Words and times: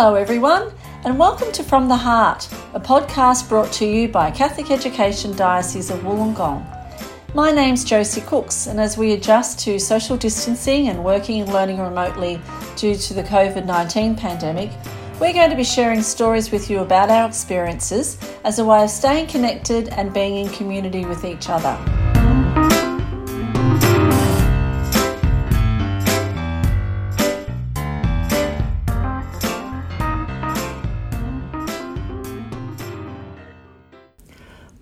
Hello, 0.00 0.14
everyone, 0.14 0.72
and 1.04 1.18
welcome 1.18 1.50
to 1.50 1.64
From 1.64 1.88
the 1.88 1.96
Heart, 1.96 2.48
a 2.72 2.78
podcast 2.78 3.48
brought 3.48 3.72
to 3.72 3.84
you 3.84 4.06
by 4.06 4.30
Catholic 4.30 4.70
Education 4.70 5.34
Diocese 5.34 5.90
of 5.90 5.98
Wollongong. 6.02 6.64
My 7.34 7.50
name's 7.50 7.82
Josie 7.82 8.20
Cooks, 8.20 8.68
and 8.68 8.78
as 8.78 8.96
we 8.96 9.14
adjust 9.14 9.58
to 9.64 9.76
social 9.80 10.16
distancing 10.16 10.86
and 10.88 11.02
working 11.02 11.40
and 11.40 11.52
learning 11.52 11.80
remotely 11.80 12.40
due 12.76 12.94
to 12.94 13.12
the 13.12 13.24
COVID 13.24 13.66
19 13.66 14.14
pandemic, 14.14 14.70
we're 15.18 15.32
going 15.32 15.50
to 15.50 15.56
be 15.56 15.64
sharing 15.64 16.00
stories 16.00 16.52
with 16.52 16.70
you 16.70 16.78
about 16.78 17.10
our 17.10 17.26
experiences 17.26 18.18
as 18.44 18.60
a 18.60 18.64
way 18.64 18.84
of 18.84 18.90
staying 18.90 19.26
connected 19.26 19.88
and 19.88 20.14
being 20.14 20.36
in 20.36 20.48
community 20.50 21.06
with 21.06 21.24
each 21.24 21.48
other. 21.48 21.76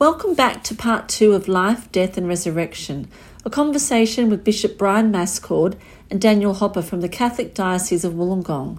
Welcome 0.09 0.34
back 0.34 0.62
to 0.62 0.74
part 0.77 1.09
two 1.09 1.33
of 1.33 1.48
Life, 1.48 1.91
Death 1.91 2.16
and 2.16 2.28
Resurrection, 2.28 3.09
a 3.45 3.51
conversation 3.51 4.30
with 4.30 4.45
Bishop 4.45 4.79
Brian 4.79 5.10
Mascord 5.10 5.77
and 6.09 6.20
Daniel 6.20 6.55
Hopper 6.55 6.80
from 6.80 7.01
the 7.01 7.09
Catholic 7.09 7.55
Diocese 7.55 8.05
of 8.05 8.12
Wollongong. 8.12 8.79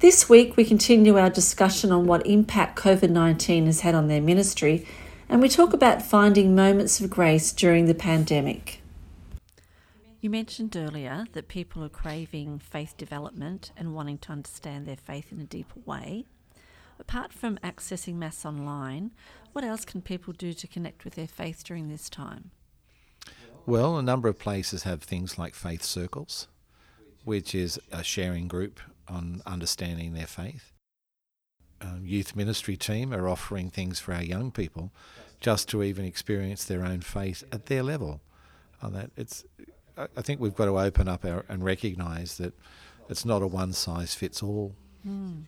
This 0.00 0.26
week, 0.30 0.56
we 0.56 0.64
continue 0.64 1.18
our 1.18 1.28
discussion 1.28 1.92
on 1.92 2.06
what 2.06 2.26
impact 2.26 2.78
COVID 2.78 3.10
19 3.10 3.66
has 3.66 3.80
had 3.80 3.94
on 3.94 4.08
their 4.08 4.22
ministry, 4.22 4.86
and 5.28 5.42
we 5.42 5.50
talk 5.50 5.74
about 5.74 6.00
finding 6.00 6.54
moments 6.54 6.98
of 6.98 7.10
grace 7.10 7.52
during 7.52 7.84
the 7.84 7.94
pandemic. 7.94 8.80
You 10.22 10.30
mentioned 10.30 10.74
earlier 10.76 11.26
that 11.32 11.48
people 11.48 11.84
are 11.84 11.90
craving 11.90 12.58
faith 12.58 12.96
development 12.96 13.70
and 13.76 13.94
wanting 13.94 14.16
to 14.16 14.32
understand 14.32 14.86
their 14.86 14.96
faith 14.96 15.30
in 15.30 15.40
a 15.40 15.44
deeper 15.44 15.80
way. 15.84 16.24
Apart 16.98 17.32
from 17.32 17.58
accessing 17.58 18.14
Mass 18.14 18.44
online, 18.44 19.12
what 19.52 19.64
else 19.64 19.84
can 19.84 20.02
people 20.02 20.32
do 20.32 20.52
to 20.52 20.66
connect 20.66 21.04
with 21.04 21.14
their 21.14 21.26
faith 21.26 21.64
during 21.64 21.88
this 21.88 22.08
time? 22.08 22.50
Well, 23.66 23.96
a 23.96 24.02
number 24.02 24.28
of 24.28 24.38
places 24.38 24.82
have 24.82 25.02
things 25.02 25.38
like 25.38 25.54
faith 25.54 25.82
circles, 25.82 26.48
which 27.24 27.54
is 27.54 27.80
a 27.90 28.04
sharing 28.04 28.48
group 28.48 28.80
on 29.08 29.42
understanding 29.46 30.12
their 30.12 30.26
faith. 30.26 30.72
Um, 31.80 32.02
youth 32.04 32.36
ministry 32.36 32.76
team 32.76 33.12
are 33.12 33.28
offering 33.28 33.70
things 33.70 33.98
for 33.98 34.12
our 34.12 34.22
young 34.22 34.50
people 34.50 34.92
just 35.40 35.68
to 35.70 35.82
even 35.82 36.04
experience 36.04 36.64
their 36.64 36.84
own 36.84 37.00
faith 37.00 37.44
at 37.52 37.66
their 37.66 37.82
level. 37.82 38.22
On 38.82 38.92
that, 38.92 39.10
it's 39.16 39.44
I 39.96 40.22
think 40.22 40.40
we've 40.40 40.54
got 40.54 40.64
to 40.64 40.78
open 40.78 41.08
up 41.08 41.24
our, 41.24 41.44
and 41.48 41.64
recognise 41.64 42.38
that 42.38 42.54
it's 43.08 43.24
not 43.24 43.42
a 43.42 43.46
one 43.46 43.72
size 43.72 44.14
fits 44.14 44.42
all 44.42 44.74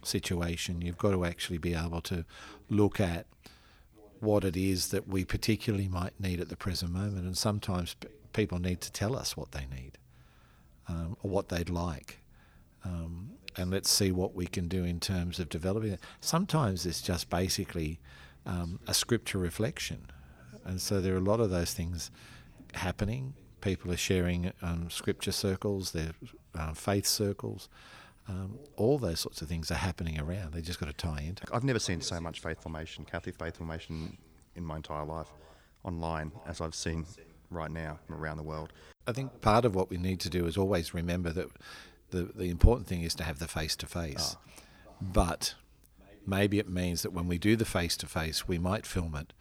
situation. 0.02 0.80
You've 0.80 0.98
got 0.98 1.12
to 1.12 1.24
actually 1.24 1.58
be 1.58 1.74
able 1.74 2.00
to 2.02 2.24
look 2.68 3.00
at 3.00 3.26
what 4.20 4.44
it 4.44 4.56
is 4.56 4.88
that 4.88 5.08
we 5.08 5.24
particularly 5.24 5.88
might 5.88 6.18
need 6.18 6.40
at 6.40 6.48
the 6.48 6.56
present 6.56 6.92
moment, 6.92 7.24
and 7.24 7.36
sometimes 7.36 7.94
p- 7.94 8.08
people 8.32 8.58
need 8.58 8.80
to 8.80 8.92
tell 8.92 9.16
us 9.16 9.36
what 9.36 9.52
they 9.52 9.66
need 9.70 9.98
um, 10.88 11.16
or 11.22 11.30
what 11.30 11.48
they'd 11.48 11.70
like. 11.70 12.20
Um, 12.84 13.32
and 13.56 13.70
let's 13.70 13.90
see 13.90 14.12
what 14.12 14.34
we 14.34 14.46
can 14.46 14.68
do 14.68 14.84
in 14.84 15.00
terms 15.00 15.38
of 15.38 15.48
developing 15.48 15.92
it. 15.92 16.00
Sometimes 16.20 16.86
it's 16.86 17.00
just 17.00 17.30
basically 17.30 17.98
um, 18.44 18.78
a 18.86 18.94
scripture 18.94 19.38
reflection. 19.38 20.06
And 20.64 20.80
so 20.80 21.00
there 21.00 21.14
are 21.14 21.18
a 21.18 21.20
lot 21.20 21.40
of 21.40 21.50
those 21.50 21.72
things 21.72 22.10
happening. 22.74 23.34
People 23.60 23.90
are 23.92 23.96
sharing 23.96 24.52
um, 24.62 24.90
scripture 24.90 25.32
circles, 25.32 25.92
their 25.92 26.12
uh, 26.54 26.74
faith 26.74 27.06
circles. 27.06 27.68
Um, 28.28 28.58
all 28.76 28.98
those 28.98 29.20
sorts 29.20 29.40
of 29.40 29.48
things 29.48 29.70
are 29.70 29.76
happening 29.76 30.18
around. 30.18 30.52
They 30.52 30.60
just 30.60 30.80
got 30.80 30.86
to 30.86 30.92
tie 30.92 31.22
into. 31.26 31.44
I've 31.52 31.64
never 31.64 31.78
seen 31.78 32.00
so 32.00 32.20
much 32.20 32.40
faith 32.40 32.60
formation, 32.60 33.04
Catholic 33.04 33.36
faith 33.36 33.56
formation, 33.56 34.16
in 34.56 34.64
my 34.64 34.76
entire 34.76 35.04
life, 35.04 35.28
online 35.84 36.32
as 36.46 36.60
I've 36.60 36.74
seen 36.74 37.06
right 37.50 37.70
now 37.70 37.98
from 38.06 38.16
around 38.16 38.38
the 38.38 38.42
world. 38.42 38.72
I 39.06 39.12
think 39.12 39.40
part 39.40 39.64
of 39.64 39.74
what 39.74 39.90
we 39.90 39.96
need 39.96 40.18
to 40.20 40.30
do 40.30 40.46
is 40.46 40.56
always 40.56 40.92
remember 40.92 41.30
that 41.30 41.48
the, 42.10 42.24
the 42.34 42.50
important 42.50 42.88
thing 42.88 43.02
is 43.02 43.14
to 43.16 43.24
have 43.24 43.38
the 43.38 43.46
face 43.46 43.76
to 43.76 43.86
face. 43.86 44.36
But 45.00 45.54
maybe 46.26 46.58
it 46.58 46.68
means 46.68 47.02
that 47.02 47.12
when 47.12 47.28
we 47.28 47.38
do 47.38 47.54
the 47.54 47.64
face 47.64 47.96
to 47.98 48.06
face, 48.06 48.48
we 48.48 48.58
might 48.58 48.86
film 48.86 49.14
it, 49.14 49.32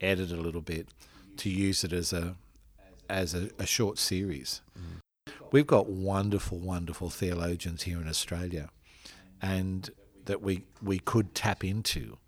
edit 0.00 0.32
it 0.32 0.38
a 0.38 0.42
little 0.42 0.60
bit 0.60 0.88
to 1.36 1.50
use 1.50 1.84
it 1.84 1.92
as 1.92 2.12
a 2.12 2.36
as 3.08 3.34
a, 3.34 3.50
a 3.58 3.66
short 3.66 3.98
series. 3.98 4.62
Mm. 4.78 5.01
We've 5.50 5.66
got 5.66 5.88
wonderful, 5.88 6.58
wonderful 6.58 7.10
theologians 7.10 7.82
here 7.82 8.00
in 8.00 8.08
Australia, 8.08 8.70
and 9.40 9.90
that 10.24 10.40
we 10.40 10.64
we 10.82 10.98
could 10.98 11.34
tap 11.34 11.64
into. 11.64 12.18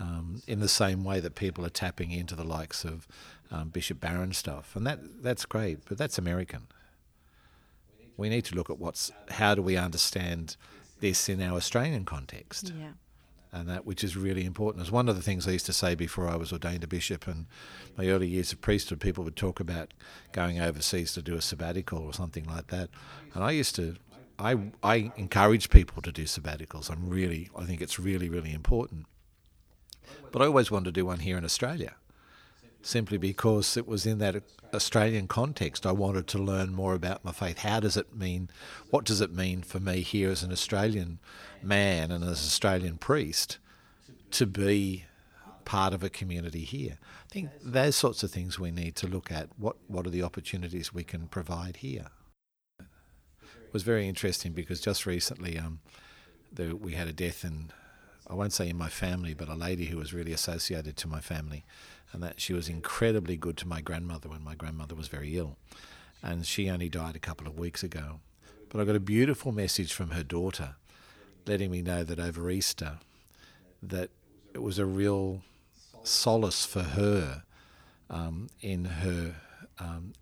Um, 0.00 0.42
in 0.48 0.58
the 0.58 0.68
same 0.68 1.04
way 1.04 1.20
that 1.20 1.36
people 1.36 1.64
are 1.64 1.70
tapping 1.70 2.10
into 2.10 2.34
the 2.34 2.42
likes 2.42 2.84
of 2.84 3.06
um, 3.52 3.68
Bishop 3.68 4.00
Barron 4.00 4.32
stuff, 4.32 4.74
and 4.74 4.84
that 4.86 5.22
that's 5.22 5.44
great, 5.44 5.80
but 5.84 5.96
that's 5.96 6.18
American 6.18 6.66
we 8.16 8.28
need 8.28 8.44
to 8.46 8.54
look 8.54 8.70
at 8.70 8.78
what's 8.78 9.10
how 9.30 9.54
do 9.54 9.62
we 9.62 9.76
understand 9.76 10.56
this 11.00 11.28
in 11.28 11.42
our 11.42 11.56
Australian 11.56 12.04
context. 12.04 12.72
Yeah. 12.78 12.92
And 13.52 13.68
that 13.68 13.84
which 13.84 14.02
is 14.02 14.16
really 14.16 14.46
important. 14.46 14.82
It's 14.82 14.90
one 14.90 15.10
of 15.10 15.16
the 15.16 15.22
things 15.22 15.46
I 15.46 15.52
used 15.52 15.66
to 15.66 15.74
say 15.74 15.94
before 15.94 16.26
I 16.26 16.36
was 16.36 16.52
ordained 16.52 16.84
a 16.84 16.86
bishop 16.86 17.26
and 17.26 17.46
my 17.98 18.08
early 18.08 18.26
years 18.26 18.50
of 18.52 18.62
priesthood, 18.62 18.98
people 18.98 19.24
would 19.24 19.36
talk 19.36 19.60
about 19.60 19.92
going 20.32 20.58
overseas 20.58 21.12
to 21.14 21.22
do 21.22 21.36
a 21.36 21.42
sabbatical 21.42 21.98
or 21.98 22.14
something 22.14 22.44
like 22.44 22.68
that. 22.68 22.88
And 23.34 23.44
I 23.44 23.50
used 23.50 23.74
to 23.76 23.96
I 24.38 24.72
I 24.82 25.12
encourage 25.16 25.68
people 25.68 26.00
to 26.02 26.10
do 26.10 26.24
sabbaticals. 26.24 26.90
I'm 26.90 27.08
really 27.08 27.50
I 27.54 27.64
think 27.64 27.82
it's 27.82 27.98
really, 27.98 28.30
really 28.30 28.52
important. 28.52 29.04
But 30.30 30.40
I 30.40 30.46
always 30.46 30.70
wanted 30.70 30.86
to 30.86 30.92
do 30.92 31.06
one 31.06 31.20
here 31.20 31.36
in 31.36 31.44
Australia 31.44 31.94
simply 32.82 33.18
because 33.18 33.76
it 33.76 33.86
was 33.86 34.06
in 34.06 34.18
that 34.18 34.42
Australian 34.74 35.28
context. 35.28 35.86
I 35.86 35.92
wanted 35.92 36.26
to 36.28 36.38
learn 36.38 36.74
more 36.74 36.94
about 36.94 37.24
my 37.24 37.32
faith. 37.32 37.58
How 37.58 37.80
does 37.80 37.96
it 37.96 38.14
mean? 38.14 38.50
What 38.90 39.04
does 39.04 39.20
it 39.20 39.32
mean 39.32 39.62
for 39.62 39.80
me 39.80 40.00
here 40.00 40.30
as 40.30 40.42
an 40.42 40.52
Australian 40.52 41.18
man 41.62 42.10
and 42.10 42.24
as 42.24 42.40
an 42.40 42.46
Australian 42.46 42.98
priest 42.98 43.58
to 44.32 44.46
be 44.46 45.04
part 45.64 45.94
of 45.94 46.02
a 46.02 46.10
community 46.10 46.64
here? 46.64 46.98
I 47.26 47.32
think 47.32 47.50
those 47.62 47.96
sorts 47.96 48.22
of 48.22 48.30
things 48.30 48.58
we 48.58 48.70
need 48.70 48.96
to 48.96 49.06
look 49.06 49.30
at. 49.30 49.48
What 49.56 49.76
what 49.86 50.06
are 50.06 50.10
the 50.10 50.22
opportunities 50.22 50.92
we 50.92 51.04
can 51.04 51.28
provide 51.28 51.76
here? 51.78 52.06
It 52.80 53.72
was 53.72 53.84
very 53.84 54.06
interesting 54.06 54.52
because 54.52 54.80
just 54.80 55.06
recently 55.06 55.58
um, 55.58 55.80
the, 56.52 56.76
we 56.76 56.92
had 56.92 57.08
a 57.08 57.12
death 57.12 57.44
in 57.44 57.70
I 58.28 58.34
won't 58.34 58.52
say 58.52 58.68
in 58.68 58.76
my 58.76 58.88
family, 58.88 59.34
but 59.34 59.48
a 59.48 59.54
lady 59.54 59.86
who 59.86 59.96
was 59.96 60.14
really 60.14 60.32
associated 60.32 60.96
to 60.98 61.08
my 61.08 61.20
family 61.20 61.64
and 62.12 62.22
that 62.22 62.40
she 62.40 62.52
was 62.52 62.68
incredibly 62.68 63.36
good 63.36 63.56
to 63.58 63.68
my 63.68 63.80
grandmother 63.80 64.28
when 64.28 64.44
my 64.44 64.54
grandmother 64.54 64.94
was 64.94 65.08
very 65.08 65.36
ill. 65.36 65.56
And 66.22 66.46
she 66.46 66.70
only 66.70 66.88
died 66.88 67.16
a 67.16 67.20
couple 67.20 67.46
of 67.46 67.58
weeks 67.58 67.82
ago. 67.82 68.20
But 68.68 68.80
I 68.80 68.84
got 68.84 68.96
a 68.96 69.00
beautiful 69.00 69.52
message 69.52 69.92
from 69.92 70.10
her 70.10 70.22
daughter 70.22 70.76
letting 71.46 71.70
me 71.70 71.82
know 71.82 72.04
that 72.04 72.18
over 72.18 72.50
Easter 72.50 72.98
that 73.82 74.10
it 74.54 74.62
was 74.62 74.78
a 74.78 74.86
real 74.86 75.42
solace 76.04 76.64
for 76.64 76.82
her 76.82 77.42
um, 78.08 78.48
in 78.60 78.84
her 78.84 79.34
um, 79.78 80.12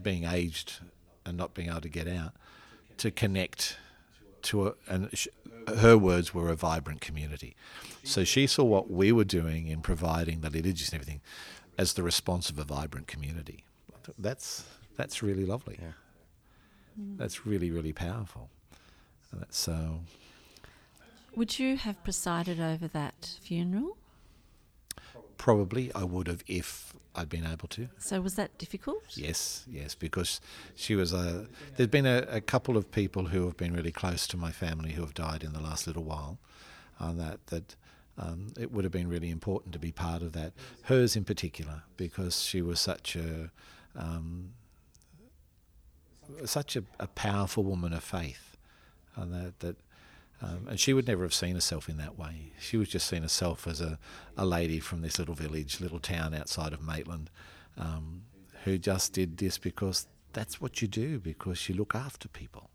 being 0.00 0.24
aged 0.24 0.80
and 1.24 1.36
not 1.36 1.54
being 1.54 1.68
able 1.68 1.80
to 1.80 1.88
get 1.88 2.06
out 2.06 2.34
to 2.98 3.10
connect 3.10 3.78
to 4.42 4.74
a, 4.88 5.16
sh- 5.16 5.28
her 5.66 5.98
words 5.98 6.32
were 6.34 6.48
a 6.48 6.54
vibrant 6.54 7.00
community. 7.00 7.56
So 8.02 8.24
she 8.24 8.46
saw 8.46 8.64
what 8.64 8.90
we 8.90 9.12
were 9.12 9.24
doing 9.24 9.66
in 9.66 9.80
providing 9.80 10.40
the 10.40 10.50
liturgies 10.50 10.92
and 10.92 11.00
everything 11.00 11.20
as 11.76 11.94
the 11.94 12.02
response 12.02 12.50
of 12.50 12.58
a 12.58 12.64
vibrant 12.64 13.06
community. 13.06 13.64
That's 14.18 14.64
that's 14.96 15.22
really 15.22 15.44
lovely. 15.44 15.78
Yeah. 15.80 15.88
That's 17.16 17.46
really 17.46 17.70
really 17.70 17.92
powerful. 17.92 18.48
So. 19.50 19.72
Uh, 19.72 21.04
would 21.34 21.58
you 21.58 21.76
have 21.76 22.02
presided 22.02 22.60
over 22.60 22.88
that 22.88 23.36
funeral? 23.42 23.98
Probably 25.46 25.94
I 25.94 26.02
would 26.02 26.26
have 26.26 26.42
if 26.48 26.92
I'd 27.14 27.28
been 27.28 27.46
able 27.46 27.68
to. 27.68 27.86
So 27.98 28.20
was 28.20 28.34
that 28.34 28.58
difficult? 28.58 29.04
Yes, 29.10 29.64
yes, 29.70 29.94
because 29.94 30.40
she 30.74 30.96
was 30.96 31.12
a. 31.12 31.46
There's 31.76 31.88
been 31.88 32.04
a, 32.04 32.26
a 32.28 32.40
couple 32.40 32.76
of 32.76 32.90
people 32.90 33.26
who 33.26 33.44
have 33.44 33.56
been 33.56 33.72
really 33.72 33.92
close 33.92 34.26
to 34.26 34.36
my 34.36 34.50
family 34.50 34.90
who 34.90 35.02
have 35.02 35.14
died 35.14 35.44
in 35.44 35.52
the 35.52 35.60
last 35.60 35.86
little 35.86 36.02
while, 36.02 36.40
and 36.98 37.20
that 37.20 37.46
that 37.46 37.76
um, 38.18 38.48
it 38.58 38.72
would 38.72 38.82
have 38.82 38.92
been 38.92 39.08
really 39.08 39.30
important 39.30 39.72
to 39.74 39.78
be 39.78 39.92
part 39.92 40.20
of 40.20 40.32
that. 40.32 40.52
Hers 40.82 41.14
in 41.14 41.22
particular, 41.22 41.84
because 41.96 42.42
she 42.42 42.60
was 42.60 42.80
such 42.80 43.14
a 43.14 43.52
um, 43.94 44.50
such 46.44 46.74
a, 46.74 46.82
a, 46.98 47.06
powerful 47.06 47.62
woman 47.62 47.92
of 47.92 48.02
faith, 48.02 48.56
and 49.14 49.32
that 49.32 49.60
that. 49.60 49.76
Um, 50.42 50.66
and 50.68 50.78
she 50.80 50.92
would 50.92 51.06
never 51.06 51.22
have 51.22 51.34
seen 51.34 51.54
herself 51.54 51.88
in 51.88 51.96
that 51.98 52.18
way. 52.18 52.52
She 52.60 52.76
was 52.76 52.88
just 52.88 53.06
seen 53.08 53.22
herself 53.22 53.66
as 53.66 53.80
a, 53.80 53.98
a 54.36 54.44
lady 54.44 54.80
from 54.80 55.00
this 55.02 55.18
little 55.18 55.34
village, 55.34 55.80
little 55.80 55.98
town 56.00 56.34
outside 56.34 56.72
of 56.74 56.82
Maitland, 56.82 57.30
um, 57.78 58.22
who 58.64 58.76
just 58.78 59.12
did 59.14 59.38
this 59.38 59.58
because 59.58 60.06
that's 60.32 60.60
what 60.60 60.82
you 60.82 60.88
do, 60.88 61.18
because 61.18 61.68
you 61.68 61.74
look 61.74 61.94
after 61.94 62.28
people. 62.28 62.70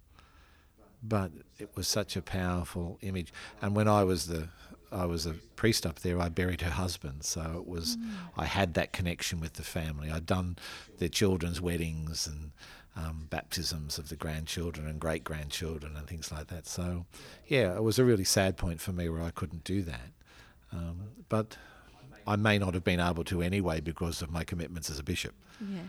but 1.03 1.31
it 1.57 1.69
was 1.75 1.87
such 1.87 2.15
a 2.15 2.21
powerful 2.21 2.97
image. 3.01 3.33
And 3.61 3.75
when 3.75 3.87
I 3.87 4.03
was 4.03 4.27
the 4.27 4.49
I 4.93 5.05
was 5.05 5.25
a 5.25 5.35
priest 5.55 5.85
up 5.85 5.99
there, 5.99 6.19
I 6.19 6.27
buried 6.27 6.61
her 6.61 6.69
husband, 6.71 7.23
so 7.23 7.55
it 7.57 7.67
was 7.67 7.97
I 8.37 8.45
had 8.45 8.73
that 8.73 8.91
connection 8.91 9.39
with 9.39 9.53
the 9.53 9.63
family. 9.63 10.11
I'd 10.11 10.25
done 10.25 10.57
their 10.99 11.07
children's 11.09 11.61
weddings 11.61 12.27
and 12.27 12.51
um, 12.95 13.27
baptisms 13.29 13.97
of 13.97 14.09
the 14.09 14.15
grandchildren 14.15 14.87
and 14.87 14.99
great 14.99 15.23
grandchildren 15.23 15.95
and 15.95 16.07
things 16.07 16.31
like 16.31 16.47
that. 16.47 16.67
So, 16.67 17.05
yeah, 17.47 17.75
it 17.75 17.83
was 17.83 17.97
a 17.99 18.05
really 18.05 18.23
sad 18.23 18.57
point 18.57 18.81
for 18.81 18.91
me 18.91 19.07
where 19.09 19.23
I 19.23 19.31
couldn't 19.31 19.63
do 19.63 19.81
that. 19.83 20.11
Um, 20.73 20.99
but 21.29 21.57
I 22.27 22.35
may 22.35 22.57
not 22.57 22.73
have 22.73 22.83
been 22.83 22.99
able 22.99 23.23
to 23.25 23.41
anyway 23.41 23.81
because 23.81 24.21
of 24.21 24.31
my 24.31 24.43
commitments 24.43 24.89
as 24.89 24.99
a 24.99 25.03
bishop. 25.03 25.33
Yeah. 25.59 25.79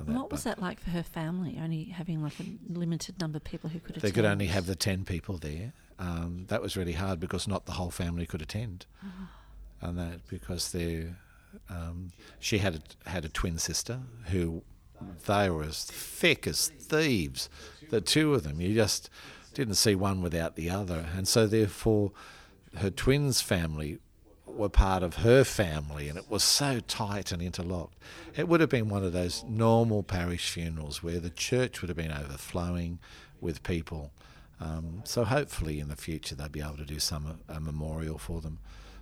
that, 0.00 0.16
what 0.16 0.30
was 0.30 0.44
that 0.44 0.60
like 0.60 0.80
for 0.80 0.90
her 0.90 1.02
family? 1.02 1.58
Only 1.60 1.84
having 1.84 2.22
like 2.22 2.38
a 2.40 2.44
limited 2.68 3.20
number 3.20 3.36
of 3.38 3.44
people 3.44 3.70
who 3.70 3.80
could 3.80 3.96
attend. 3.96 4.12
They 4.12 4.14
could 4.14 4.24
only 4.24 4.46
have 4.46 4.66
the 4.66 4.76
10 4.76 5.04
people 5.04 5.38
there. 5.38 5.72
Um, 5.98 6.46
that 6.48 6.62
was 6.62 6.76
really 6.76 6.94
hard 6.94 7.20
because 7.20 7.46
not 7.46 7.66
the 7.66 7.72
whole 7.72 7.90
family 7.90 8.26
could 8.26 8.42
attend. 8.42 8.86
And 9.80 9.98
that 9.98 10.26
because 10.28 10.72
they 10.72 11.08
um, 11.68 12.12
she 12.38 12.58
had 12.58 12.76
a, 12.76 13.10
had 13.10 13.24
a 13.24 13.28
twin 13.28 13.58
sister 13.58 14.00
who 14.26 14.62
they 15.26 15.50
were 15.50 15.64
as 15.64 15.84
thick 15.84 16.46
as 16.46 16.68
thieves. 16.68 17.48
The 17.90 18.00
two 18.00 18.34
of 18.34 18.42
them, 18.42 18.60
you 18.60 18.74
just 18.74 19.10
didn't 19.54 19.74
see 19.74 19.94
one 19.94 20.22
without 20.22 20.56
the 20.56 20.70
other. 20.70 21.06
And 21.14 21.28
so 21.28 21.46
therefore 21.46 22.12
her 22.78 22.90
twins 22.90 23.40
family 23.40 23.98
were 24.46 24.68
part 24.68 25.02
of 25.02 25.16
her 25.16 25.44
family 25.44 26.08
and 26.08 26.18
it 26.18 26.30
was 26.30 26.42
so 26.42 26.80
tight 26.80 27.32
and 27.32 27.40
interlocked. 27.40 27.98
It 28.36 28.48
would 28.48 28.60
have 28.60 28.70
been 28.70 28.88
one 28.88 29.04
of 29.04 29.12
those 29.12 29.44
normal 29.48 30.02
parish 30.02 30.50
funerals 30.50 31.02
where 31.02 31.20
the 31.20 31.30
church 31.30 31.80
would 31.80 31.88
have 31.88 31.96
been 31.96 32.12
overflowing 32.12 32.98
with 33.40 33.62
people. 33.62 34.12
Um, 34.60 35.02
so 35.04 35.24
hopefully 35.24 35.80
in 35.80 35.88
the 35.88 35.96
future 35.96 36.34
they'll 36.34 36.48
be 36.48 36.60
able 36.60 36.76
to 36.76 36.84
do 36.84 36.98
some 36.98 37.40
a 37.48 37.60
memorial 37.60 38.18
for 38.18 38.40
them, 38.40 38.58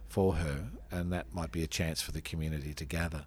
for 0.08 0.34
her, 0.34 0.70
and 0.90 1.12
that 1.12 1.34
might 1.34 1.52
be 1.52 1.62
a 1.62 1.66
chance 1.66 2.00
for 2.00 2.12
the 2.12 2.22
community 2.22 2.72
to 2.74 2.84
gather. 2.84 3.26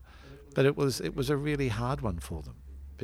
But 0.56 0.66
it 0.66 0.76
was 0.76 1.00
it 1.00 1.16
was 1.16 1.30
a 1.30 1.38
really 1.38 1.68
hard 1.68 2.02
one 2.02 2.20
for 2.20 2.42
them 2.42 2.56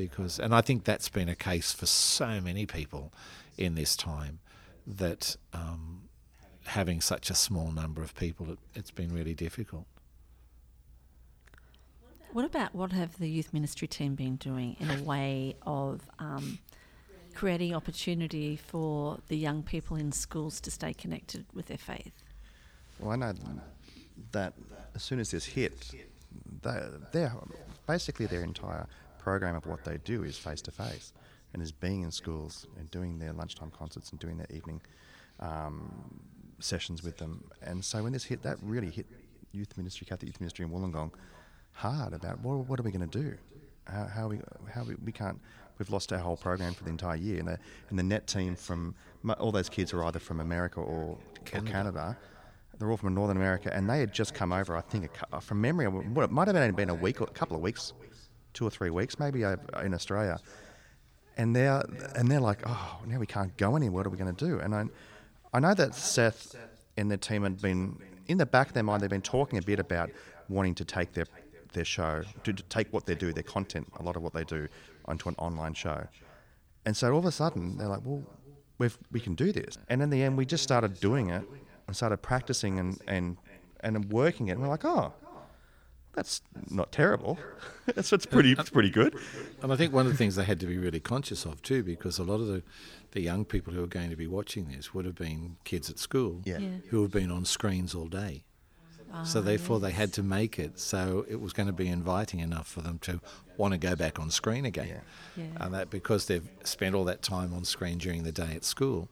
because, 0.08 0.40
and 0.40 0.54
I 0.54 0.62
think 0.62 0.84
that's 0.84 1.10
been 1.10 1.30
a 1.30 1.36
case 1.36 1.72
for 1.72 1.86
so 1.86 2.40
many 2.40 2.66
people 2.66 3.12
in 3.58 3.76
this 3.76 3.96
time 3.96 4.40
that 4.88 5.36
um, 5.54 6.04
having 6.66 7.02
such 7.02 7.30
a 7.30 7.36
small 7.36 7.72
number 7.72 8.02
of 8.02 8.16
people, 8.16 8.52
it, 8.52 8.60
it's 8.76 8.92
been 8.92 9.14
really 9.14 9.34
difficult. 9.34 9.86
What 12.32 12.46
about 12.46 12.76
what 12.76 12.92
have 12.92 13.18
the 13.18 13.28
youth 13.28 13.54
ministry 13.54 13.88
team 13.88 14.16
been 14.16 14.36
doing 14.36 14.76
in 14.80 14.90
a 14.92 15.02
way 15.04 15.56
of 15.64 16.02
um, 16.20 16.60
creating 17.34 17.74
opportunity 17.74 18.56
for 18.56 19.18
the 19.28 19.38
young 19.38 19.64
people 19.64 19.98
in 19.98 20.12
schools 20.12 20.62
to 20.62 20.72
stay 20.72 20.94
connected 20.94 21.46
with 21.54 21.66
their 21.66 21.78
faith? 21.78 22.14
Well, 23.00 23.12
I 23.12 23.16
know 23.16 23.34
that 24.32 24.54
as 24.94 25.04
soon 25.04 25.20
as 25.20 25.32
this 25.32 25.46
hit, 25.46 25.92
they, 26.62 26.82
they're 27.12 27.34
basically 27.88 28.28
their 28.28 28.44
entire 28.44 28.86
program 29.20 29.56
of 29.56 29.66
what 29.66 29.84
they 29.84 29.98
do 30.04 30.24
is 30.24 30.38
face 30.38 30.62
to 30.64 30.72
face, 30.72 31.14
and 31.54 31.62
is 31.62 31.72
being 31.72 32.04
in 32.04 32.12
schools 32.12 32.68
and 32.78 32.90
doing 32.92 33.20
their 33.20 33.34
lunchtime 33.34 33.72
concerts 33.72 34.12
and 34.12 34.20
doing 34.20 34.38
their 34.38 34.48
evening 34.50 34.82
um, 35.40 36.20
sessions 36.60 37.04
with 37.04 37.18
them. 37.18 37.44
And 37.62 37.84
so 37.84 38.04
when 38.04 38.14
this 38.14 38.24
hit, 38.24 38.42
that 38.44 38.58
really 38.62 38.90
hit 38.90 39.08
youth 39.52 39.76
ministry, 39.78 40.06
Catholic 40.08 40.28
youth 40.28 40.40
ministry 40.40 40.66
in 40.66 40.72
Wollongong, 40.72 41.12
hard 41.74 42.14
about 42.14 42.40
what, 42.42 42.68
what 42.68 42.80
are 42.80 42.84
we 42.84 42.92
going 42.92 43.08
to 43.08 43.20
do? 43.22 43.38
How, 43.86 44.06
how 44.06 44.28
we 44.28 44.40
how 44.74 44.84
we, 44.84 44.96
we 45.04 45.12
can't. 45.12 45.40
We've 45.80 45.90
lost 45.90 46.12
our 46.12 46.20
whole 46.20 46.36
program 46.36 46.74
for 46.74 46.84
the 46.84 46.90
entire 46.90 47.16
year, 47.16 47.40
and 47.40 47.48
the, 47.48 47.58
and 47.90 47.98
the 47.98 48.04
net 48.04 48.28
team 48.28 48.54
from 48.54 48.96
all 49.40 49.50
those 49.50 49.70
kids 49.70 49.94
are 49.94 50.04
either 50.04 50.20
from 50.20 50.42
America 50.42 50.82
or 50.82 51.18
Canada. 51.46 51.70
Or 51.70 51.72
Canada 51.72 52.18
they're 52.80 52.90
all 52.90 52.98
from 52.98 53.14
Northern 53.14 53.38
America, 53.38 53.72
and 53.76 53.90
they 53.90 54.00
had 54.00 54.14
just 54.14 54.34
come 54.34 54.54
over. 54.54 54.76
I 54.76 54.82
think 54.82 55.12
a 55.34 55.42
from 55.42 55.62
memory, 55.62 55.86
it 55.86 56.32
might 56.32 56.48
have 56.48 56.56
only 56.56 56.72
been 56.72 56.90
a 56.90 56.96
week 56.96 57.22
or 57.22 57.26
a 57.26 57.28
couple 57.28 57.56
of 57.56 57.62
weeks, 57.62 57.94
two 58.54 58.66
or 58.66 58.70
three 58.70 58.90
weeks, 58.90 59.20
maybe 59.20 59.44
uh, 59.46 59.58
in 59.84 59.94
Australia. 59.94 60.40
And 61.38 61.56
they're 61.56 61.84
and 62.16 62.30
they're 62.30 62.42
like, 62.42 62.62
oh, 62.66 63.00
now 63.08 63.20
we 63.20 63.26
can't 63.26 63.56
go 63.58 63.76
anywhere. 63.76 64.04
What 64.04 64.08
are 64.08 64.10
we 64.10 64.18
going 64.18 64.36
to 64.36 64.46
do? 64.46 64.60
And 64.60 64.76
I, 64.76 64.86
I 65.54 65.60
know 65.60 65.74
that 65.74 65.96
Seth 65.96 66.56
and 66.98 67.10
their 67.10 67.18
team 67.18 67.44
had 67.44 67.62
been 67.62 67.98
in 68.28 68.38
the 68.38 68.46
back 68.46 68.68
of 68.68 68.74
their 68.74 68.84
mind. 68.84 69.02
They've 69.02 69.10
been 69.10 69.22
talking 69.22 69.58
a 69.58 69.62
bit 69.62 69.80
about 69.80 70.10
wanting 70.50 70.76
to 70.76 70.86
take 70.86 71.14
their 71.14 71.26
their 71.74 71.86
show 71.86 72.24
to, 72.44 72.54
to 72.54 72.64
take 72.64 72.92
what 72.92 73.06
they 73.06 73.16
do, 73.16 73.32
their 73.32 73.44
content, 73.44 73.88
a 74.00 74.04
lot 74.04 74.16
of 74.16 74.22
what 74.22 74.34
they 74.34 74.44
do, 74.44 74.68
onto 75.06 75.30
an 75.30 75.36
online 75.38 75.74
show. 75.74 76.08
And 76.86 76.96
so 76.98 77.12
all 77.12 77.20
of 77.20 77.26
a 77.26 77.32
sudden, 77.32 77.78
they're 77.78 77.88
like, 77.88 78.02
well, 78.04 78.24
we've, 78.78 78.98
we 79.12 79.20
can 79.20 79.36
do 79.36 79.52
this. 79.52 79.78
And 79.90 80.02
in 80.02 80.10
the 80.10 80.24
end, 80.24 80.38
we 80.38 80.46
just 80.46 80.64
started 80.64 81.00
doing 81.00 81.30
it 81.30 81.44
and 81.88 81.96
started 81.96 82.18
practicing 82.18 82.80
and, 82.80 83.00
and, 83.08 83.38
and 83.82 84.12
working 84.12 84.48
it. 84.48 84.54
And 84.54 84.62
we're 84.62 84.70
like, 84.70 84.86
oh, 84.86 85.14
that's 86.20 86.42
not 86.70 86.92
terrible. 86.92 87.40
that's, 87.96 88.10
that's 88.10 88.26
pretty, 88.26 88.52
it's 88.52 88.70
pretty 88.70 88.90
good. 88.90 89.16
And 89.64 89.72
I 89.72 89.78
think 89.78 89.94
one 89.94 90.06
of 90.06 90.12
the 90.12 90.18
things 90.18 90.36
they 90.36 90.44
had 90.44 90.60
to 90.60 90.66
be 90.66 90.78
really 90.78 91.00
conscious 91.00 91.46
of 91.46 91.62
too, 91.62 91.82
because 91.82 92.20
a 92.20 92.24
lot 92.24 92.42
of 92.42 92.48
the, 92.48 92.62
the 93.12 93.22
young 93.22 93.46
people 93.46 93.72
who 93.72 93.82
are 93.82 93.88
going 93.88 94.10
to 94.10 94.18
be 94.18 94.28
watching 94.28 94.68
this 94.68 94.94
would 94.94 95.06
have 95.06 95.16
been 95.16 95.56
kids 95.64 95.90
at 95.90 95.98
school 95.98 96.42
Yeah. 96.44 96.58
Yeah. 96.58 96.70
who 96.90 97.02
have 97.04 97.12
been 97.12 97.32
on 97.32 97.46
screens 97.46 97.96
all 97.96 98.08
day. 98.08 98.44
so 99.24 99.40
ah, 99.40 99.44
therefore, 99.44 99.80
they 99.80 99.92
had 99.92 100.12
to 100.14 100.22
make 100.24 100.60
it 100.60 100.78
so 100.78 101.26
it 101.30 101.40
was 101.40 101.54
going 101.54 101.68
to 101.68 101.74
be 101.74 101.88
inviting 101.88 102.42
enough 102.42 102.68
for 102.68 102.82
them 102.82 103.00
to 103.04 103.22
want 103.56 103.72
to 103.74 103.78
go 103.78 103.96
back 103.96 104.20
on 104.20 104.30
screen 104.30 104.66
again. 104.66 104.88
Yeah. 105.38 105.44
Yeah. 105.44 105.64
And 105.66 105.74
that 105.74 105.90
because 105.90 106.26
they've 106.28 106.48
spent 106.66 106.96
all 106.96 107.06
that 107.06 107.22
time 107.22 107.54
on 107.54 107.64
screen 107.64 107.98
during 107.98 108.24
the 108.24 108.34
day 108.34 108.52
at 108.56 108.66
school, 108.66 109.08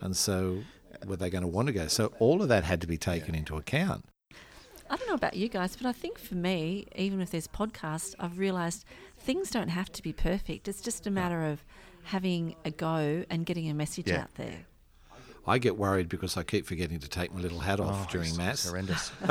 and 0.00 0.16
so 0.16 0.62
were 1.04 1.16
they 1.16 1.30
going 1.30 1.42
to 1.42 1.48
want 1.48 1.66
to 1.66 1.72
go? 1.74 1.88
So 1.88 2.12
all 2.20 2.42
of 2.42 2.48
that 2.48 2.62
had 2.62 2.80
to 2.82 2.86
be 2.86 2.96
taken 2.96 3.34
into 3.34 3.56
account. 3.56 4.04
I 4.90 4.96
don't 4.96 5.08
know 5.08 5.14
about 5.14 5.34
you 5.36 5.48
guys, 5.48 5.76
but 5.76 5.86
I 5.86 5.92
think 5.92 6.18
for 6.18 6.34
me, 6.34 6.86
even 6.96 7.20
if 7.20 7.30
there's 7.30 7.48
podcasts, 7.48 8.14
I've 8.20 8.38
realised 8.38 8.84
things 9.18 9.50
don't 9.50 9.68
have 9.68 9.90
to 9.92 10.02
be 10.02 10.12
perfect. 10.12 10.68
It's 10.68 10.80
just 10.82 11.06
a 11.06 11.10
matter 11.10 11.44
of 11.46 11.64
having 12.04 12.54
a 12.64 12.70
go 12.70 13.24
and 13.30 13.46
getting 13.46 13.70
a 13.70 13.74
message 13.74 14.08
Yeah. 14.08 14.22
out 14.22 14.34
there. 14.34 14.66
I 15.46 15.58
get 15.58 15.76
worried 15.76 16.08
because 16.08 16.38
I 16.38 16.42
keep 16.42 16.64
forgetting 16.66 17.00
to 17.00 17.08
take 17.08 17.34
my 17.34 17.40
little 17.40 17.60
hat 17.60 17.78
off 17.78 18.10
during 18.10 18.34
mass. 18.34 18.66
horrendous. 18.66 19.12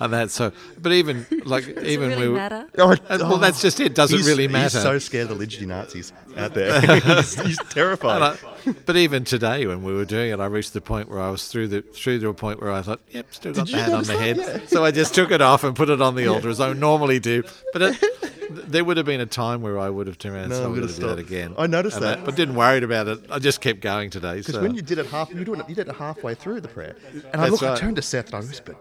and 0.00 0.12
that 0.12 0.30
so 0.30 0.52
but 0.80 0.92
even 0.92 1.26
like 1.44 1.64
Does 1.74 1.84
even 1.84 2.12
it 2.12 2.14
really 2.14 2.22
we 2.22 2.28
were- 2.28 2.36
matter? 2.36 2.68
Uh, 2.78 2.96
well 3.22 3.38
that's 3.38 3.60
just 3.60 3.80
it 3.80 3.92
doesn't 3.94 4.18
He's- 4.18 4.28
really 4.28 4.46
matter 4.46 4.78
He's 4.78 4.82
so 4.82 4.98
scared 5.00 5.24
of 5.24 5.30
the 5.30 5.34
Liturgy 5.34 5.66
Nazis 5.66 6.12
out 6.36 6.54
there. 6.54 6.80
he's, 7.00 7.40
he's 7.40 7.58
terrified. 7.70 8.38
But 8.86 8.96
even 8.96 9.24
today 9.24 9.66
when 9.66 9.82
we 9.82 9.92
were 9.94 10.04
doing 10.04 10.30
it 10.32 10.40
I 10.40 10.46
reached 10.46 10.72
the 10.72 10.80
point 10.80 11.08
where 11.08 11.20
I 11.20 11.30
was 11.30 11.48
through 11.48 11.68
the 11.68 11.82
through 11.82 12.20
to 12.20 12.28
a 12.28 12.34
point 12.34 12.60
where 12.60 12.72
I 12.72 12.82
thought 12.82 13.00
yep 13.10 13.26
still 13.30 13.52
got 13.52 13.66
Did 13.66 13.74
the 13.74 13.80
hat 13.82 13.92
on 13.92 14.04
the 14.04 14.12
that? 14.14 14.36
head. 14.36 14.68
So 14.68 14.84
I 14.84 14.90
just 14.90 15.14
took 15.14 15.30
it 15.30 15.40
off 15.42 15.64
and 15.64 15.74
put 15.76 15.88
it 15.90 16.00
on 16.02 16.14
the 16.14 16.26
altar 16.26 16.48
as 16.48 16.60
I 16.60 16.72
normally 16.72 17.18
do. 17.20 17.42
But 17.72 17.82
it, 17.82 18.04
there 18.70 18.84
would 18.84 18.96
have 18.96 19.06
been 19.06 19.20
a 19.20 19.26
time 19.26 19.62
where 19.62 19.78
I 19.78 19.88
would 19.90 20.06
have 20.06 20.18
turned 20.18 20.34
around 20.36 20.44
and 20.44 20.50
No, 20.50 20.56
said 20.56 20.64
I'm 20.66 20.72
I'm 20.74 20.80
gonna 20.80 20.92
do 20.92 21.06
that 21.08 21.18
again. 21.18 21.54
I 21.58 21.66
noticed 21.66 21.96
And 21.96 22.04
that. 22.06 22.24
but 22.24 22.36
didn't 22.36 22.54
worry 22.56 22.82
about 22.82 23.08
it. 23.08 23.20
I 23.30 23.38
just 23.38 23.60
kept 23.60 23.80
going 23.80 24.10
today 24.10 24.36
Because 24.38 24.54
so. 24.54 24.62
when 24.62 24.74
you 24.74 24.82
did 24.82 24.98
it 24.98 25.06
half, 25.06 25.30
you, 25.32 25.44
doing 25.44 25.60
it, 25.60 25.68
you 25.68 25.74
did 25.74 25.88
it 25.88 25.96
halfway 25.96 26.34
through 26.34 26.60
the 26.60 26.68
prayer, 26.68 26.96
and 27.12 27.24
I 27.42 27.48
That's 27.48 27.62
looked, 27.62 27.64
I 27.64 27.76
turned 27.78 27.96
to 27.96 28.02
Seth 28.02 28.26
and 28.26 28.36
I 28.36 28.40
whispered, 28.40 28.76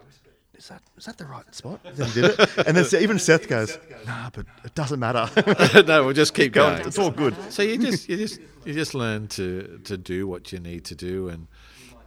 "Is 0.58 0.68
that 0.70 0.82
is 0.98 1.06
that 1.06 1.18
the 1.18 1.26
right 1.26 1.54
spot?" 1.54 1.80
Then 1.96 2.10
did 2.12 2.26
it, 2.26 2.58
and 2.68 2.78
then 2.78 3.02
even 3.02 3.20
Seth 3.20 3.48
goes, 3.48 3.78
"Nah, 4.06 4.30
but 4.32 4.46
it 4.64 4.76
doesn't 4.76 5.00
matter. 5.00 5.30
no 5.88 6.06
we'll 6.06 6.14
just 6.14 6.34
keep 6.34 6.54
Going, 6.54 6.78
going 6.78 6.88
it's 6.88 6.98
all 6.98 7.12
good." 7.12 7.36
So 7.52 7.62
you 7.62 7.78
just 7.78 8.10
you 8.10 8.18
just 8.18 8.40
you 8.66 8.74
just 8.74 8.94
learn 8.94 9.28
to 9.30 9.80
to 9.84 9.98
do 9.98 10.28
what 10.28 10.52
you 10.52 10.60
need 10.60 10.86
to 10.86 10.96
do, 10.96 11.30
and 11.30 11.48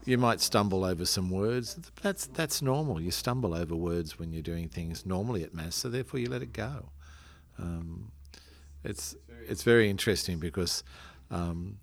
you 0.05 0.17
might 0.17 0.41
stumble 0.41 0.85
over 0.85 1.05
some 1.05 1.31
words. 1.31 1.79
That's 2.03 2.27
that's 2.27 2.63
normal. 2.63 3.01
You 3.01 3.11
stumble 3.11 3.55
over 3.55 3.75
words 3.75 4.19
when 4.19 4.33
you're 4.33 4.43
doing 4.43 4.69
things 4.69 5.05
normally 5.05 5.43
at 5.43 5.55
mass, 5.55 5.75
so 5.75 5.89
therefore 5.89 6.21
you 6.21 6.29
let 6.29 6.43
it 6.43 6.53
go. 6.53 6.91
Um, 7.59 8.13
it's 8.85 9.15
it's 9.47 9.63
very 9.63 9.91
interesting 9.91 10.39
because, 10.39 10.83
um, 11.31 11.79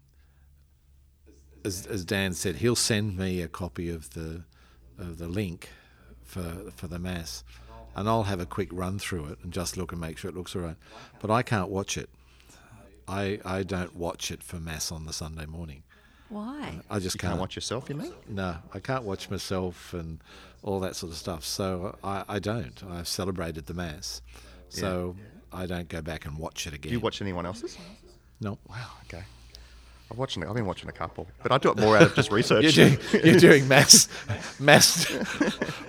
as 1.63 1.85
as 1.85 2.03
Dan 2.03 2.33
said, 2.33 2.57
he'll 2.57 2.75
send 2.75 3.17
me 3.17 3.41
a 3.41 3.47
copy 3.47 3.89
of 3.89 4.11
the 4.11 4.43
of 4.97 5.17
the 5.17 5.27
link 5.27 5.69
for 6.35 6.71
for 6.75 6.87
the 6.87 6.99
mass, 6.99 7.43
and 7.95 8.07
I'll 8.09 8.23
have 8.23 8.39
a 8.41 8.45
quick 8.45 8.69
run 8.71 8.99
through 8.99 9.25
it 9.31 9.37
and 9.43 9.51
just 9.53 9.77
look 9.77 9.91
and 9.91 10.01
make 10.01 10.17
sure 10.17 10.29
it 10.29 10.35
looks 10.35 10.55
all 10.55 10.61
right. 10.63 10.77
But 11.21 11.31
I 11.31 11.41
can't 11.43 11.69
watch 11.69 11.97
it. 11.97 12.09
I 13.07 13.39
I 13.45 13.63
don't 13.63 13.95
watch 13.95 14.31
it 14.31 14.43
for 14.43 14.57
mass 14.57 14.91
on 14.91 15.05
the 15.05 15.13
Sunday 15.13 15.45
morning. 15.45 15.83
Why? 16.29 16.79
I 16.89 16.99
just 16.99 17.15
You 17.15 17.19
can't. 17.19 17.31
can't 17.31 17.39
watch 17.41 17.55
yourself, 17.55 17.87
you 17.89 17.95
mean? 17.95 18.13
No, 18.27 18.57
I 18.73 18.79
can't 18.79 19.03
watch 19.03 19.29
myself 19.29 19.93
and 19.93 20.19
all 20.63 20.79
that 20.79 20.95
sort 20.95 21.11
of 21.11 21.17
stuff. 21.17 21.45
So 21.45 21.95
I, 22.03 22.23
I 22.27 22.39
don't. 22.39 22.83
I've 22.89 23.07
celebrated 23.07 23.67
the 23.67 23.75
mass, 23.75 24.21
so 24.69 25.15
I 25.53 25.67
don't 25.67 25.87
go 25.87 26.01
back 26.01 26.25
and 26.25 26.37
watch 26.37 26.65
it 26.67 26.73
again. 26.73 26.89
Do 26.89 26.93
you 26.97 26.99
watch 26.99 27.21
anyone 27.21 27.45
else's? 27.45 27.77
No. 28.41 28.57
Wow. 28.67 28.87
Okay. 29.05 29.23
I've 30.11 30.17
watching. 30.19 30.45
I've 30.45 30.53
been 30.53 30.67
watching 30.67 30.87
a 30.87 30.91
couple, 30.91 31.27
but 31.41 31.51
I 31.51 31.57
do 31.57 31.71
it 31.71 31.77
more 31.79 31.97
out 31.97 32.03
of 32.03 32.15
just 32.15 32.31
research. 32.39 32.63
You're 32.63 32.71
doing, 32.89 32.99
you're 33.23 33.39
doing 33.39 33.67
mass, 33.67 34.07
mass, 34.59 35.05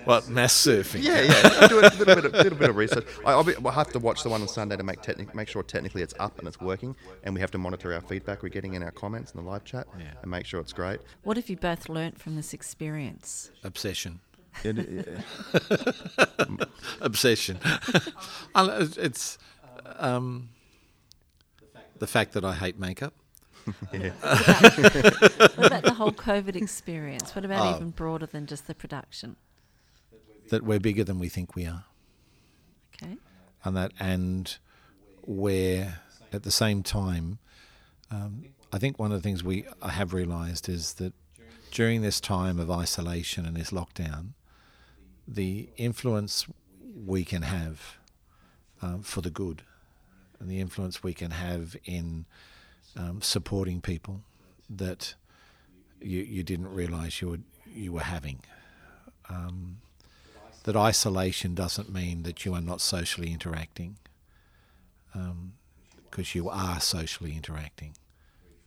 what 0.05 0.27
mass 0.27 0.53
surfing? 0.55 1.03
Yeah, 1.03 1.21
yeah. 1.21 1.57
I 1.61 1.67
do 1.67 1.79
a 1.79 1.81
little 1.81 2.05
bit, 2.05 2.25
of, 2.25 2.33
little 2.33 2.57
bit 2.57 2.69
of 2.71 2.75
research. 2.75 3.05
I, 3.25 3.31
I'll, 3.31 3.43
be, 3.43 3.53
I'll 3.63 3.71
have 3.71 3.91
to 3.91 3.99
watch 3.99 4.23
the 4.23 4.29
one 4.29 4.41
on 4.41 4.47
Sunday 4.47 4.75
to 4.75 4.81
make 4.83 5.01
technic, 5.03 5.35
make 5.35 5.47
sure 5.47 5.61
technically 5.61 6.01
it's 6.01 6.15
up 6.19 6.39
and 6.39 6.47
it's 6.47 6.59
working, 6.59 6.95
and 7.23 7.35
we 7.35 7.41
have 7.41 7.51
to 7.51 7.59
monitor 7.59 7.93
our 7.93 8.01
feedback 8.01 8.41
we're 8.41 8.49
getting 8.49 8.73
in 8.73 8.81
our 8.81 8.89
comments 8.91 9.31
in 9.33 9.43
the 9.43 9.47
live 9.47 9.63
chat 9.65 9.85
Yeah. 9.99 10.05
and 10.21 10.31
make 10.31 10.47
sure 10.47 10.59
it's 10.61 10.73
great. 10.73 10.99
What 11.23 11.37
have 11.37 11.47
you 11.47 11.55
both 11.57 11.87
learnt 11.87 12.19
from 12.19 12.35
this 12.35 12.53
experience? 12.53 13.51
Obsession. 13.63 14.19
It- 14.63 14.79
it- 14.79 15.19
Obsession. 17.01 17.59
It's 18.55 19.37
um, 19.97 20.49
the 21.99 22.07
fact 22.07 22.33
that 22.33 22.43
I 22.43 22.53
hate 22.55 22.79
makeup. 22.79 23.13
yeah. 23.93 24.11
What 25.55 25.65
about 25.67 25.83
the 25.83 25.93
whole 25.95 26.11
COVID 26.11 26.55
experience? 26.55 27.35
What 27.35 27.45
about 27.45 27.73
Oh. 27.73 27.75
even 27.75 27.89
broader 27.91 28.25
than 28.25 28.45
just 28.45 28.67
the 28.67 28.75
production? 28.75 29.35
That 30.49 30.63
we're 30.63 30.79
bigger 30.79 31.03
than 31.03 31.19
we 31.19 31.29
think 31.29 31.55
we 31.55 31.65
are. 31.65 31.85
Okay. 33.01 33.17
and 33.63 33.75
that 33.77 33.91
and 33.99 34.57
where 35.21 35.99
at 36.33 36.43
the 36.43 36.51
same 36.51 36.81
time 36.83 37.37
um, 38.09 38.45
I 38.73 38.79
think 38.79 38.97
one 38.97 39.11
of 39.11 39.17
the 39.17 39.21
things 39.21 39.43
we 39.43 39.65
I 39.81 39.89
have 39.89 40.13
realized 40.13 40.67
is 40.69 40.93
that 40.95 41.13
during 41.71 42.01
this 42.01 42.19
time 42.19 42.59
of 42.59 42.71
isolation 42.71 43.45
and 43.45 43.55
this 43.55 43.69
lockdown 43.71 44.29
the 45.27 45.69
influence 45.77 46.47
we 47.05 47.23
can 47.23 47.43
have 47.43 47.97
um, 48.81 49.03
for 49.03 49.21
the 49.21 49.29
good 49.29 49.61
and 50.39 50.49
the 50.49 50.59
influence 50.59 51.03
we 51.03 51.13
can 51.13 51.31
have 51.31 51.75
in 51.85 52.25
um, 52.95 53.21
supporting 53.21 53.81
people 53.81 54.21
that 54.69 55.15
you, 56.01 56.19
you 56.19 56.43
didn't 56.43 56.73
realize 56.73 57.21
you 57.21 57.29
were 57.29 57.39
you 57.73 57.91
were 57.91 58.01
having 58.01 58.39
um, 59.29 59.77
that 60.63 60.75
isolation 60.75 61.55
doesn't 61.55 61.91
mean 61.91 62.23
that 62.23 62.45
you 62.45 62.53
are 62.53 62.61
not 62.61 62.81
socially 62.81 63.31
interacting, 63.31 63.97
because 66.09 66.35
you 66.35 66.49
are 66.49 66.79
socially 66.79 67.35
interacting. 67.35 67.95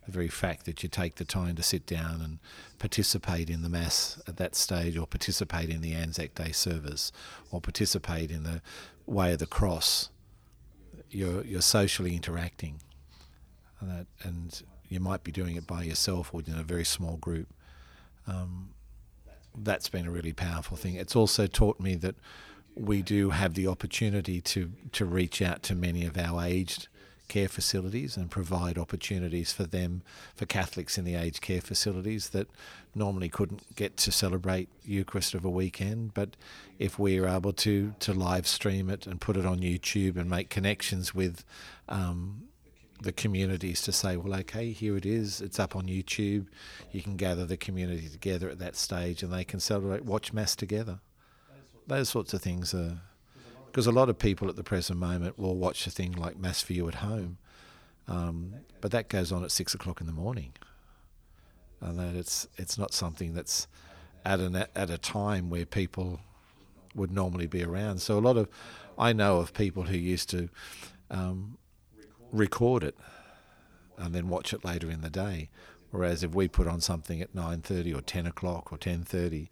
The 0.06 0.12
very 0.12 0.28
fact 0.28 0.64
that 0.64 0.82
you 0.82 0.88
take 0.88 1.16
the 1.16 1.26
time 1.26 1.56
to 1.56 1.62
sit 1.62 1.86
down 1.86 2.20
and 2.22 2.38
participate 2.78 3.50
in 3.50 3.62
the 3.62 3.68
Mass 3.68 4.20
at 4.26 4.38
that 4.38 4.54
stage, 4.54 4.96
or 4.96 5.06
participate 5.06 5.68
in 5.68 5.82
the 5.82 5.94
Anzac 5.94 6.34
Day 6.34 6.52
service, 6.52 7.12
or 7.50 7.60
participate 7.60 8.30
in 8.30 8.44
the 8.44 8.62
Way 9.06 9.34
of 9.34 9.38
the 9.38 9.46
Cross, 9.46 10.08
you're, 11.10 11.44
you're 11.44 11.60
socially 11.60 12.16
interacting. 12.16 12.80
And, 13.80 13.90
that, 13.90 14.06
and 14.22 14.62
you 14.88 15.00
might 15.00 15.24
be 15.24 15.32
doing 15.32 15.56
it 15.56 15.66
by 15.66 15.82
yourself 15.82 16.34
or 16.34 16.42
in 16.46 16.54
a 16.58 16.62
very 16.62 16.84
small 16.84 17.16
group 17.16 17.48
that's 19.56 19.88
been 19.88 20.06
a 20.06 20.10
really 20.10 20.32
powerful 20.32 20.76
thing. 20.76 20.94
It's 20.94 21.16
also 21.16 21.46
taught 21.46 21.80
me 21.80 21.94
that 21.96 22.14
we 22.74 23.02
do 23.02 23.30
have 23.30 23.54
the 23.54 23.66
opportunity 23.66 24.40
to, 24.40 24.72
to 24.92 25.04
reach 25.04 25.42
out 25.42 25.62
to 25.64 25.74
many 25.74 26.06
of 26.06 26.16
our 26.16 26.44
aged 26.44 26.88
care 27.28 27.48
facilities 27.48 28.16
and 28.16 28.30
provide 28.30 28.76
opportunities 28.76 29.52
for 29.52 29.64
them, 29.64 30.02
for 30.34 30.46
Catholics 30.46 30.98
in 30.98 31.04
the 31.04 31.14
aged 31.14 31.40
care 31.40 31.60
facilities 31.60 32.30
that 32.30 32.48
normally 32.94 33.28
couldn't 33.28 33.76
get 33.76 33.96
to 33.98 34.10
celebrate 34.10 34.68
Eucharist 34.84 35.34
of 35.34 35.44
a 35.44 35.50
weekend. 35.50 36.14
But 36.14 36.30
if 36.78 36.98
we're 36.98 37.28
able 37.28 37.52
to, 37.54 37.94
to 38.00 38.12
live 38.12 38.46
stream 38.46 38.90
it 38.90 39.06
and 39.06 39.20
put 39.20 39.36
it 39.36 39.46
on 39.46 39.60
YouTube 39.60 40.16
and 40.16 40.28
make 40.28 40.50
connections 40.50 41.14
with 41.14 41.44
um, 41.88 42.48
the 43.02 43.12
communities 43.12 43.80
to 43.82 43.92
say, 43.92 44.16
well, 44.16 44.38
okay, 44.40 44.72
here 44.72 44.96
it 44.96 45.06
is. 45.06 45.40
It's 45.40 45.58
up 45.58 45.74
on 45.74 45.86
YouTube. 45.86 46.46
You 46.92 47.02
can 47.02 47.16
gather 47.16 47.46
the 47.46 47.56
community 47.56 48.08
together 48.08 48.48
at 48.50 48.58
that 48.58 48.76
stage, 48.76 49.22
and 49.22 49.32
they 49.32 49.44
can 49.44 49.60
celebrate, 49.60 50.04
watch 50.04 50.32
mass 50.32 50.54
together. 50.54 51.00
Those 51.86 52.08
sorts 52.08 52.34
of 52.34 52.42
things 52.42 52.74
are 52.74 53.00
because 53.66 53.86
a 53.86 53.92
lot 53.92 54.08
of 54.08 54.18
people 54.18 54.48
at 54.48 54.56
the 54.56 54.64
present 54.64 54.98
moment 54.98 55.38
will 55.38 55.56
watch 55.56 55.86
a 55.86 55.90
thing 55.90 56.12
like 56.12 56.36
Mass 56.36 56.60
for 56.60 56.72
You 56.72 56.88
at 56.88 56.96
home, 56.96 57.38
um, 58.08 58.54
but 58.80 58.90
that 58.90 59.08
goes 59.08 59.30
on 59.30 59.44
at 59.44 59.52
six 59.52 59.74
o'clock 59.74 60.00
in 60.00 60.06
the 60.08 60.12
morning, 60.12 60.52
and 61.80 61.98
that 61.98 62.14
it's 62.16 62.48
it's 62.56 62.76
not 62.76 62.92
something 62.92 63.32
that's 63.32 63.68
at 64.24 64.40
an 64.40 64.56
at 64.56 64.90
a 64.90 64.98
time 64.98 65.50
where 65.50 65.64
people 65.64 66.20
would 66.94 67.12
normally 67.12 67.46
be 67.46 67.62
around. 67.62 68.00
So 68.00 68.18
a 68.18 68.20
lot 68.20 68.36
of 68.36 68.48
I 68.98 69.12
know 69.12 69.38
of 69.38 69.54
people 69.54 69.84
who 69.84 69.96
used 69.96 70.28
to 70.30 70.48
um, 71.10 71.56
record 72.32 72.84
it 72.84 72.96
and 73.98 74.14
then 74.14 74.28
watch 74.28 74.52
it 74.52 74.64
later 74.64 74.90
in 74.90 75.00
the 75.00 75.10
day. 75.10 75.48
Whereas 75.90 76.22
if 76.22 76.34
we 76.34 76.48
put 76.48 76.68
on 76.68 76.80
something 76.80 77.20
at 77.20 77.34
nine 77.34 77.62
thirty 77.62 77.92
or 77.92 78.00
ten 78.00 78.26
o'clock 78.26 78.72
or 78.72 78.78
ten 78.78 79.02
thirty, 79.02 79.50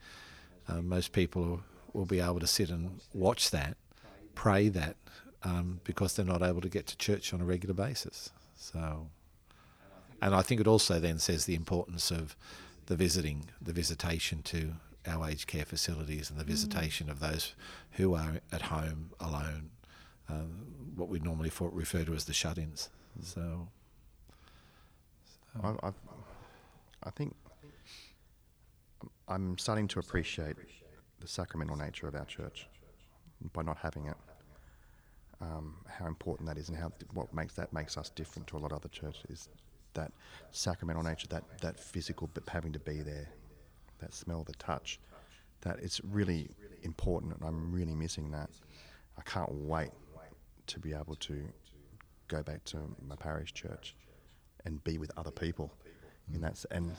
uh, 0.69 0.81
most 0.83 1.13
people 1.13 1.63
will 1.93 2.07
be 2.07 2.21
able 2.21 2.39
to 2.41 2.47
sit 2.47 2.71
and 2.71 3.01
watch 3.13 3.51
that, 3.51 3.77
pray 4.35 4.69
that, 4.69 4.97
um, 5.43 5.81
because 5.83 6.15
they're 6.15 6.25
not 6.25 6.43
able 6.43 6.61
to 6.61 6.69
get 6.69 6.87
to 6.87 6.97
church 6.97 7.35
on 7.35 7.41
a 7.41 7.45
regular 7.45 7.75
basis. 7.75 8.31
So, 8.57 9.09
and 10.23 10.35
I 10.35 10.43
think 10.43 10.61
it 10.61 10.67
also 10.67 11.01
then 11.01 11.19
says 11.19 11.45
the 11.45 11.55
importance 11.55 12.11
of 12.11 12.37
the 12.87 12.97
visiting, 12.97 13.51
the 13.61 13.73
visitation 13.73 14.43
to 14.43 14.75
our 15.07 15.29
aged 15.29 15.47
care 15.47 15.65
facilities, 15.65 16.31
and 16.31 16.39
the 16.39 16.45
visitation 16.45 17.11
of 17.11 17.19
those 17.19 17.55
who 17.93 18.15
are 18.15 18.41
at 18.53 18.63
home 18.63 19.11
alone, 19.19 19.71
um, 20.29 20.67
what 20.97 21.09
we 21.09 21.19
normally 21.21 21.51
for, 21.51 21.71
refer 21.71 22.05
to 22.05 22.15
as 22.15 22.25
the 22.25 22.33
shut-ins. 22.33 22.91
So, 23.23 23.69
I, 25.63 25.75
I've, 25.83 25.95
I 27.03 27.11
think 27.11 27.35
I'm 29.27 29.59
starting 29.59 29.89
to 29.89 29.99
appreciate 29.99 30.57
the 31.21 31.29
sacramental 31.29 31.77
nature 31.77 32.07
of 32.07 32.15
our 32.15 32.25
church 32.25 32.67
by 33.53 33.63
not 33.63 33.79
having 33.79 34.07
it. 34.07 34.17
Um, 35.41 35.77
how 35.87 36.07
important 36.07 36.49
that 36.49 36.59
is, 36.59 36.69
and 36.69 36.77
how 36.77 36.91
what 37.15 37.33
makes 37.33 37.55
that 37.55 37.73
makes 37.73 37.97
us 37.97 38.11
different 38.11 38.49
to 38.49 38.57
a 38.57 38.59
lot 38.59 38.73
of 38.73 38.79
other 38.79 38.89
churches 38.89 39.25
is 39.31 39.49
that 39.95 40.11
sacramental 40.51 41.05
nature, 41.05 41.29
that 41.29 41.45
that 41.61 41.79
physical, 41.79 42.29
but 42.35 42.43
having 42.49 42.73
to 42.73 42.81
be 42.81 43.03
there, 43.03 43.29
that 44.01 44.13
smell, 44.13 44.43
the 44.43 44.53
touch, 44.55 44.99
that 45.61 45.79
it's 45.81 46.01
really 46.03 46.49
important, 46.83 47.35
and 47.35 47.45
I'm 47.45 47.71
really 47.73 47.95
missing 47.95 48.33
that. 48.33 48.51
I 49.17 49.23
can't 49.23 49.53
wait 49.53 49.91
to 50.69 50.79
be 50.79 50.93
able 50.93 51.17
to 51.17 51.43
go 52.29 52.43
back 52.43 52.65
to 52.65 52.79
my 53.07 53.17
parish 53.17 53.53
church 53.55 53.95
and 54.65 54.83
be 54.85 54.99
with 54.99 55.11
other 55.17 55.31
people. 55.31 55.73
In 56.33 56.41
that, 56.43 56.53
s- 56.53 56.67
and 56.71 56.95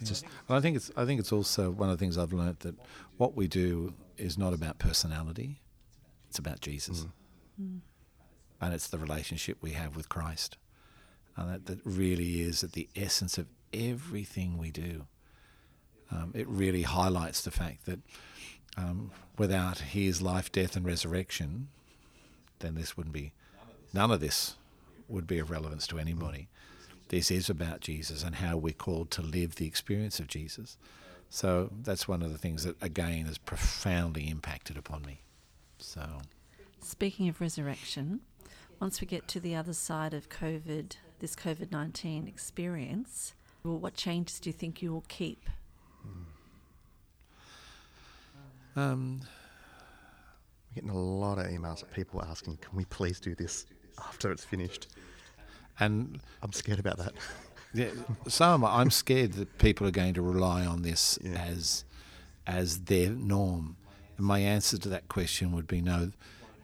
it's 0.00 0.08
just 0.08 0.24
And 0.48 0.56
I 0.56 0.60
think 0.60 0.76
it's 0.76 0.90
I 0.96 1.04
think 1.04 1.20
it's 1.20 1.32
also 1.32 1.70
one 1.70 1.90
of 1.90 1.98
the 1.98 2.02
things 2.02 2.16
I've 2.16 2.32
learnt 2.32 2.60
that 2.60 2.74
what 3.18 3.36
we 3.36 3.46
do 3.48 3.94
is 4.16 4.38
not 4.38 4.52
about 4.54 4.78
personality; 4.78 5.60
it's 6.28 6.38
about 6.38 6.60
Jesus, 6.60 7.06
and 8.60 8.74
it's 8.74 8.88
the 8.88 8.98
relationship 8.98 9.58
we 9.60 9.72
have 9.72 9.96
with 9.96 10.08
Christ, 10.08 10.56
and 11.36 11.48
that, 11.52 11.66
that 11.66 11.80
really 11.84 12.40
is 12.40 12.62
at 12.64 12.72
the 12.72 12.88
essence 12.96 13.36
of 13.38 13.46
everything 13.72 14.56
we 14.58 14.70
do. 14.70 15.06
Um, 16.10 16.32
it 16.34 16.48
really 16.48 16.82
highlights 16.82 17.42
the 17.42 17.50
fact 17.50 17.86
that 17.86 18.00
um, 18.76 19.10
without 19.38 19.78
His 19.78 20.20
life, 20.22 20.50
death, 20.50 20.74
and 20.76 20.84
resurrection, 20.86 21.68
then 22.60 22.74
this 22.74 22.96
wouldn't 22.96 23.14
be 23.14 23.32
none 23.92 24.10
of 24.10 24.20
this 24.20 24.56
would 25.08 25.26
be 25.26 25.38
of 25.38 25.50
relevance 25.50 25.86
to 25.88 25.98
anybody. 25.98 26.48
This 27.08 27.30
is 27.30 27.50
about 27.50 27.80
Jesus 27.80 28.22
and 28.22 28.36
how 28.36 28.56
we're 28.56 28.72
called 28.72 29.10
to 29.12 29.22
live 29.22 29.56
the 29.56 29.66
experience 29.66 30.20
of 30.20 30.28
Jesus. 30.28 30.78
So 31.28 31.70
that's 31.82 32.06
one 32.06 32.22
of 32.22 32.30
the 32.30 32.38
things 32.38 32.62
that 32.64 32.80
again 32.80 33.26
has 33.26 33.38
profoundly 33.38 34.28
impacted 34.28 34.76
upon 34.76 35.02
me. 35.02 35.20
So 35.78 36.20
Speaking 36.80 37.28
of 37.28 37.40
resurrection, 37.40 38.20
once 38.80 39.00
we 39.00 39.06
get 39.06 39.28
to 39.28 39.40
the 39.40 39.54
other 39.54 39.72
side 39.74 40.14
of 40.14 40.28
COVID, 40.28 40.96
this 41.18 41.36
COVID 41.36 41.70
19 41.70 42.26
experience, 42.26 43.34
well, 43.62 43.78
what 43.78 43.94
changes 43.94 44.40
do 44.40 44.48
you 44.48 44.54
think 44.54 44.80
you 44.80 44.92
will 44.92 45.04
keep? 45.08 45.48
um, 48.76 49.20
We're 50.70 50.82
getting 50.82 50.90
a 50.90 50.98
lot 50.98 51.38
of 51.38 51.46
emails 51.46 51.82
of 51.82 51.92
people 51.92 52.22
asking, 52.22 52.58
"Can 52.58 52.76
we 52.76 52.84
please 52.86 53.18
do 53.20 53.34
this 53.34 53.66
after 53.98 54.30
it's 54.30 54.44
finished?" 54.44 54.86
and 55.78 56.20
I'm 56.42 56.52
scared 56.52 56.78
about 56.78 56.98
that. 56.98 57.14
yeah, 57.74 57.90
so 58.28 58.44
am 58.54 58.64
I. 58.64 58.80
I'm 58.80 58.90
scared 58.90 59.32
that 59.34 59.58
people 59.58 59.86
are 59.86 59.90
going 59.92 60.14
to 60.14 60.22
rely 60.22 60.64
on 60.66 60.82
this 60.82 61.18
Yeah. 61.22 61.32
as 61.42 61.84
as 62.46 62.80
their 62.82 63.10
norm. 63.10 63.76
And 64.16 64.26
my 64.26 64.40
answer 64.40 64.76
to 64.78 64.88
that 64.88 65.08
question 65.08 65.52
would 65.52 65.66
be 65.66 65.80
no, 65.80 66.12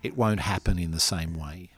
it 0.02 0.16
won't 0.16 0.40
happen 0.40 0.78
in 0.78 0.90
the 0.90 1.00
same 1.00 1.34
way. 1.34 1.70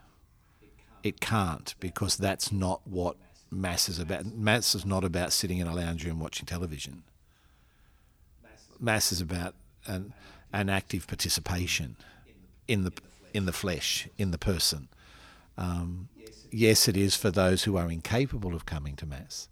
It 1.02 1.20
can't 1.20 1.74
because 1.78 2.16
that's 2.16 2.50
not 2.50 2.86
what 2.86 3.16
mass 3.50 3.88
is 3.88 3.98
about. 3.98 4.26
Mass 4.26 4.74
is 4.74 4.84
not 4.84 5.04
about 5.04 5.32
sitting 5.32 5.58
in 5.58 5.66
a 5.66 5.74
lounge 5.74 6.04
room 6.04 6.20
watching 6.20 6.46
television. 6.46 7.04
Mass 8.80 9.12
is 9.12 9.20
about 9.20 9.54
an, 9.86 10.12
an 10.52 10.68
active 10.68 11.06
participation 11.06 11.96
in 12.68 12.84
the 12.84 12.92
in 13.34 13.46
the 13.46 13.52
flesh, 13.52 14.08
in 14.16 14.30
the 14.30 14.38
person. 14.38 14.88
Um, 15.56 16.08
yes, 16.50 16.88
it 16.88 16.96
is 16.96 17.16
for 17.16 17.30
those 17.30 17.64
who 17.64 17.76
are 17.76 17.90
incapable 17.90 18.54
of 18.54 18.66
coming 18.66 18.94
to 18.96 19.06
mass, 19.06 19.48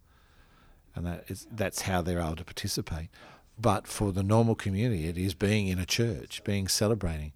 and 0.94 1.04
that 1.06 1.24
is, 1.28 1.46
that's 1.50 1.82
how 1.82 2.02
they're 2.02 2.20
able 2.20 2.36
to 2.36 2.44
participate. 2.44 3.08
But 3.58 3.86
for 3.86 4.12
the 4.12 4.22
normal 4.22 4.54
community, 4.54 5.08
it 5.08 5.16
is 5.16 5.34
being 5.34 5.68
in 5.68 5.78
a 5.78 5.86
church, 5.86 6.44
being 6.44 6.68
celebrating. 6.68 7.32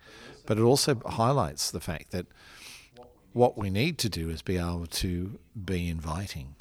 But 0.46 0.58
it 0.58 0.62
also 0.62 1.00
highlights 1.06 1.70
the 1.70 1.80
fact 1.80 2.10
that 2.10 2.26
what 3.32 3.56
we 3.56 3.70
need 3.70 3.96
to 3.98 4.08
do 4.08 4.28
is 4.28 4.42
be 4.42 4.58
able 4.58 4.86
to 4.86 5.38
be 5.64 5.88
inviting, 5.88 6.56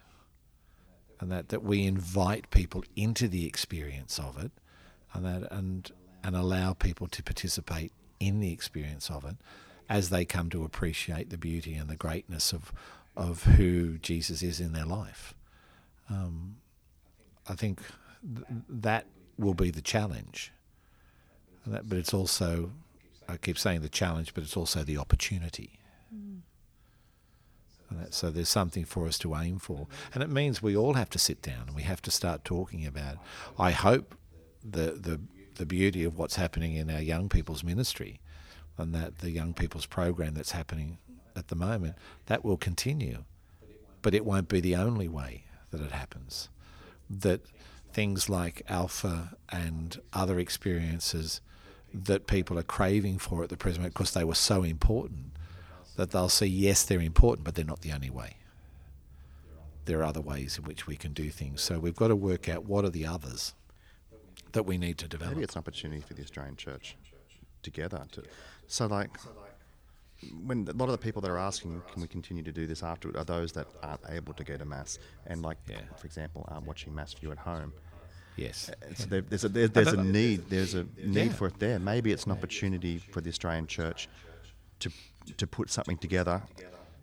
and 1.19 1.31
that, 1.31 1.49
that 1.49 1.63
we 1.63 1.85
invite 1.85 2.49
people 2.51 2.83
into 2.95 3.27
the 3.27 3.45
experience 3.45 4.17
of 4.17 4.41
it, 4.41 4.51
and 5.13 5.25
that 5.25 5.51
and 5.51 5.91
and 6.23 6.35
allow 6.35 6.73
people 6.73 7.07
to 7.07 7.23
participate 7.23 7.91
in 8.19 8.39
the 8.39 8.51
experience 8.51 9.09
of 9.09 9.25
it 9.25 9.35
as 9.87 10.09
they 10.09 10.25
come 10.25 10.49
to 10.49 10.63
appreciate 10.63 11.29
the 11.29 11.37
beauty 11.37 11.73
and 11.75 11.89
the 11.89 11.95
greatness 11.95 12.53
of 12.53 12.71
of 13.15 13.43
who 13.43 13.97
Jesus 13.97 14.41
is 14.41 14.61
in 14.61 14.71
their 14.71 14.85
life. 14.85 15.33
Um, 16.09 16.55
I 17.49 17.53
think 17.53 17.81
th- 18.23 18.45
that 18.69 19.07
will 19.37 19.53
be 19.53 19.71
the 19.71 19.81
challenge. 19.81 20.53
That, 21.65 21.89
but 21.89 21.97
it's 21.97 22.13
also, 22.13 22.71
I 23.27 23.35
keep 23.35 23.57
saying 23.57 23.81
the 23.81 23.89
challenge, 23.89 24.33
but 24.33 24.43
it's 24.43 24.55
also 24.55 24.83
the 24.83 24.97
opportunity. 24.97 25.79
Mm. 26.15 26.39
That, 27.91 28.13
so 28.13 28.29
there's 28.29 28.49
something 28.49 28.85
for 28.85 29.05
us 29.05 29.19
to 29.19 29.35
aim 29.35 29.59
for. 29.59 29.87
And 30.13 30.23
it 30.23 30.29
means 30.29 30.61
we 30.61 30.77
all 30.77 30.93
have 30.93 31.09
to 31.09 31.19
sit 31.19 31.41
down 31.41 31.67
and 31.67 31.75
we 31.75 31.83
have 31.83 32.01
to 32.03 32.11
start 32.11 32.45
talking 32.45 32.85
about 32.85 33.15
it. 33.15 33.19
I 33.57 33.71
hope 33.71 34.15
the, 34.63 34.91
the, 34.91 35.19
the 35.59 35.65
beauty 35.65 36.05
of 36.05 36.17
what's 36.17 36.37
happening 36.37 36.75
in 36.75 36.89
our 36.89 37.01
young 37.01 37.27
people's 37.27 37.65
ministry 37.65 38.21
and 38.77 38.95
that 38.95 39.19
the 39.19 39.29
young 39.29 39.53
people's 39.53 39.85
program 39.85 40.33
that's 40.33 40.53
happening 40.53 40.97
at 41.35 41.49
the 41.49 41.55
moment, 41.55 41.95
that 42.27 42.45
will 42.45 42.55
continue. 42.55 43.25
But 44.01 44.15
it 44.15 44.25
won't 44.25 44.47
be 44.47 44.61
the 44.61 44.77
only 44.77 45.09
way 45.09 45.43
that 45.71 45.81
it 45.81 45.91
happens. 45.91 46.47
That 47.09 47.41
things 47.91 48.29
like 48.29 48.61
alpha 48.69 49.35
and 49.49 49.99
other 50.13 50.39
experiences 50.39 51.41
that 51.93 52.25
people 52.25 52.57
are 52.57 52.63
craving 52.63 53.17
for 53.17 53.43
at 53.43 53.49
the 53.49 53.57
present 53.57 53.81
moment 53.81 53.95
because 53.95 54.13
they 54.13 54.23
were 54.23 54.35
so 54.35 54.63
important 54.63 55.33
that 55.97 56.11
they'll 56.11 56.29
see, 56.29 56.45
yes, 56.45 56.83
they're 56.83 57.01
important, 57.01 57.43
but 57.43 57.55
they're 57.55 57.65
not 57.65 57.81
the 57.81 57.91
only 57.91 58.09
way. 58.09 58.37
There 59.83 59.99
are 59.99 60.05
other 60.05 60.21
ways 60.21 60.57
in 60.57 60.63
which 60.63 60.87
we 60.87 60.95
can 60.95 61.11
do 61.11 61.29
things. 61.29 61.61
So 61.61 61.79
we've 61.79 61.95
got 61.95 62.07
to 62.07 62.15
work 62.15 62.47
out 62.47 62.63
what 62.63 62.85
are 62.85 62.89
the 62.89 63.05
others 63.05 63.55
that 64.53 64.63
we 64.63 64.77
need 64.77 64.97
to 64.99 65.07
develop. 65.07 65.35
Maybe 65.35 65.43
it's 65.43 65.55
an 65.55 65.59
opportunity 65.59 66.01
for 66.01 66.13
the 66.13 66.21
Australian 66.21 66.55
Church 66.55 66.95
together. 67.61 68.05
To, 68.13 68.23
so, 68.67 68.87
like, 68.87 69.17
when 70.43 70.67
a 70.67 70.73
lot 70.73 70.85
of 70.85 70.91
the 70.91 70.97
people 70.97 71.21
that 71.21 71.31
are 71.31 71.37
asking, 71.37 71.81
can 71.91 72.01
we 72.01 72.07
continue 72.07 72.43
to 72.43 72.51
do 72.51 72.67
this 72.67 72.83
after, 72.83 73.15
are 73.17 73.23
those 73.23 73.51
that 73.53 73.67
aren't 73.81 74.01
able 74.09 74.33
to 74.33 74.43
go 74.43 74.57
to 74.57 74.65
mass, 74.65 74.99
and 75.27 75.41
like, 75.41 75.57
yeah. 75.69 75.77
for 75.97 76.05
example, 76.05 76.47
um, 76.51 76.65
watching 76.65 76.93
Mass 76.93 77.13
for 77.13 77.25
You 77.25 77.31
at 77.31 77.37
home. 77.37 77.73
Yes. 78.35 78.69
Uh, 78.69 78.93
so 78.95 79.05
there, 79.05 79.21
there's 79.21 79.43
a 79.43 79.49
there's, 79.49 79.69
there's 79.71 79.93
a 79.93 80.03
need 80.19 80.49
there's 80.49 80.73
a 80.73 80.85
need 81.03 81.27
yeah. 81.27 81.33
for 81.33 81.47
it 81.47 81.59
there. 81.59 81.79
Maybe 81.79 82.11
it's 82.11 82.25
an 82.25 82.31
opportunity 82.31 82.97
for 82.97 83.21
the 83.21 83.29
Australian 83.29 83.67
Church 83.67 84.07
to 84.79 84.89
to 85.37 85.47
put 85.47 85.69
something 85.69 85.97
together 85.97 86.41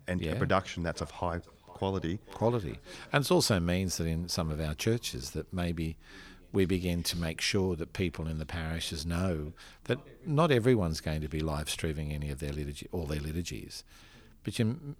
and 0.07 0.21
yeah. 0.21 0.31
a 0.31 0.35
production 0.35 0.83
that's 0.83 1.01
of 1.01 1.11
high 1.11 1.41
quality. 1.67 2.19
Quality. 2.33 2.79
And 3.13 3.23
it 3.23 3.31
also 3.31 3.59
means 3.59 3.97
that 3.97 4.07
in 4.07 4.27
some 4.29 4.49
of 4.49 4.59
our 4.59 4.73
churches 4.73 5.31
that 5.31 5.53
maybe 5.53 5.97
we 6.51 6.65
begin 6.65 7.03
to 7.03 7.17
make 7.17 7.41
sure 7.41 7.75
that 7.75 7.93
people 7.93 8.27
in 8.27 8.39
the 8.39 8.45
parishes 8.45 9.05
know 9.05 9.53
that 9.85 9.99
not 10.25 10.51
everyone's 10.51 11.01
going 11.01 11.21
to 11.21 11.27
be 11.27 11.39
live 11.39 11.69
streaming 11.69 12.11
any 12.11 12.29
of 12.29 12.39
their 12.39 12.53
liturgy, 12.53 12.87
all 12.91 13.05
their 13.05 13.19
liturgies, 13.19 13.83
but 14.43 14.57
you, 14.57 14.95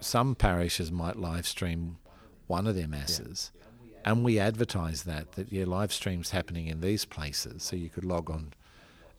some 0.00 0.34
parishes 0.34 0.92
might 0.92 1.16
live 1.16 1.46
stream 1.46 1.98
one 2.46 2.66
of 2.66 2.74
their 2.74 2.88
masses, 2.88 3.50
yeah. 3.84 3.98
and 4.04 4.24
we 4.24 4.38
advertise 4.38 5.04
that 5.04 5.32
that 5.32 5.52
your 5.52 5.66
live 5.66 5.92
stream's 5.92 6.30
happening 6.30 6.66
in 6.66 6.80
these 6.80 7.04
places, 7.04 7.62
so 7.62 7.76
you 7.76 7.88
could 7.88 8.04
log 8.04 8.30
on 8.30 8.52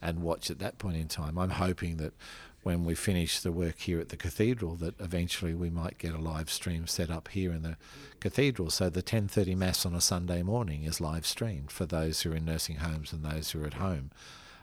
and 0.03 0.21
watch 0.21 0.51
at 0.51 0.59
that 0.59 0.77
point 0.77 0.97
in 0.97 1.07
time. 1.07 1.37
I'm 1.39 1.51
hoping 1.51 1.97
that 1.97 2.13
when 2.61 2.85
we 2.85 2.95
finish 2.95 3.39
the 3.39 3.51
work 3.51 3.79
here 3.79 3.99
at 3.99 4.09
the 4.09 4.17
cathedral 4.17 4.75
that 4.75 4.99
eventually 4.99 5.53
we 5.53 5.69
might 5.69 5.97
get 5.97 6.13
a 6.13 6.17
live 6.17 6.49
stream 6.49 6.87
set 6.87 7.09
up 7.09 7.29
here 7.29 7.51
in 7.51 7.63
the 7.63 7.77
cathedral. 8.19 8.69
So 8.69 8.89
the 8.89 9.01
10:30 9.01 9.55
mass 9.55 9.85
on 9.85 9.95
a 9.95 10.01
Sunday 10.01 10.43
morning 10.43 10.83
is 10.83 11.01
live 11.01 11.25
streamed 11.25 11.71
for 11.71 11.85
those 11.85 12.21
who 12.21 12.31
are 12.31 12.35
in 12.35 12.45
nursing 12.45 12.77
homes 12.77 13.11
and 13.11 13.23
those 13.23 13.51
who 13.51 13.63
are 13.63 13.67
at 13.67 13.75
home. 13.75 14.11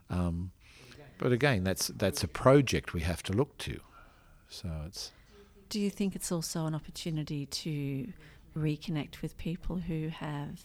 Um, 0.09 0.53
but 1.19 1.33
again 1.33 1.65
that's 1.65 1.89
that's 1.89 2.23
a 2.23 2.29
project 2.29 2.95
we 2.95 3.01
have 3.01 3.23
to 3.25 3.33
look 3.33 3.57
to. 3.59 3.81
So 4.49 4.69
it's 4.87 5.13
do 5.69 5.79
you 5.79 5.91
think 5.91 6.17
it's 6.17 6.33
also 6.33 6.67
an 6.67 6.75
opportunity 6.75 7.47
to 7.47 8.13
reconnect 8.57 9.23
with 9.23 9.37
people 9.37 9.77
who 9.77 10.09
have 10.09 10.59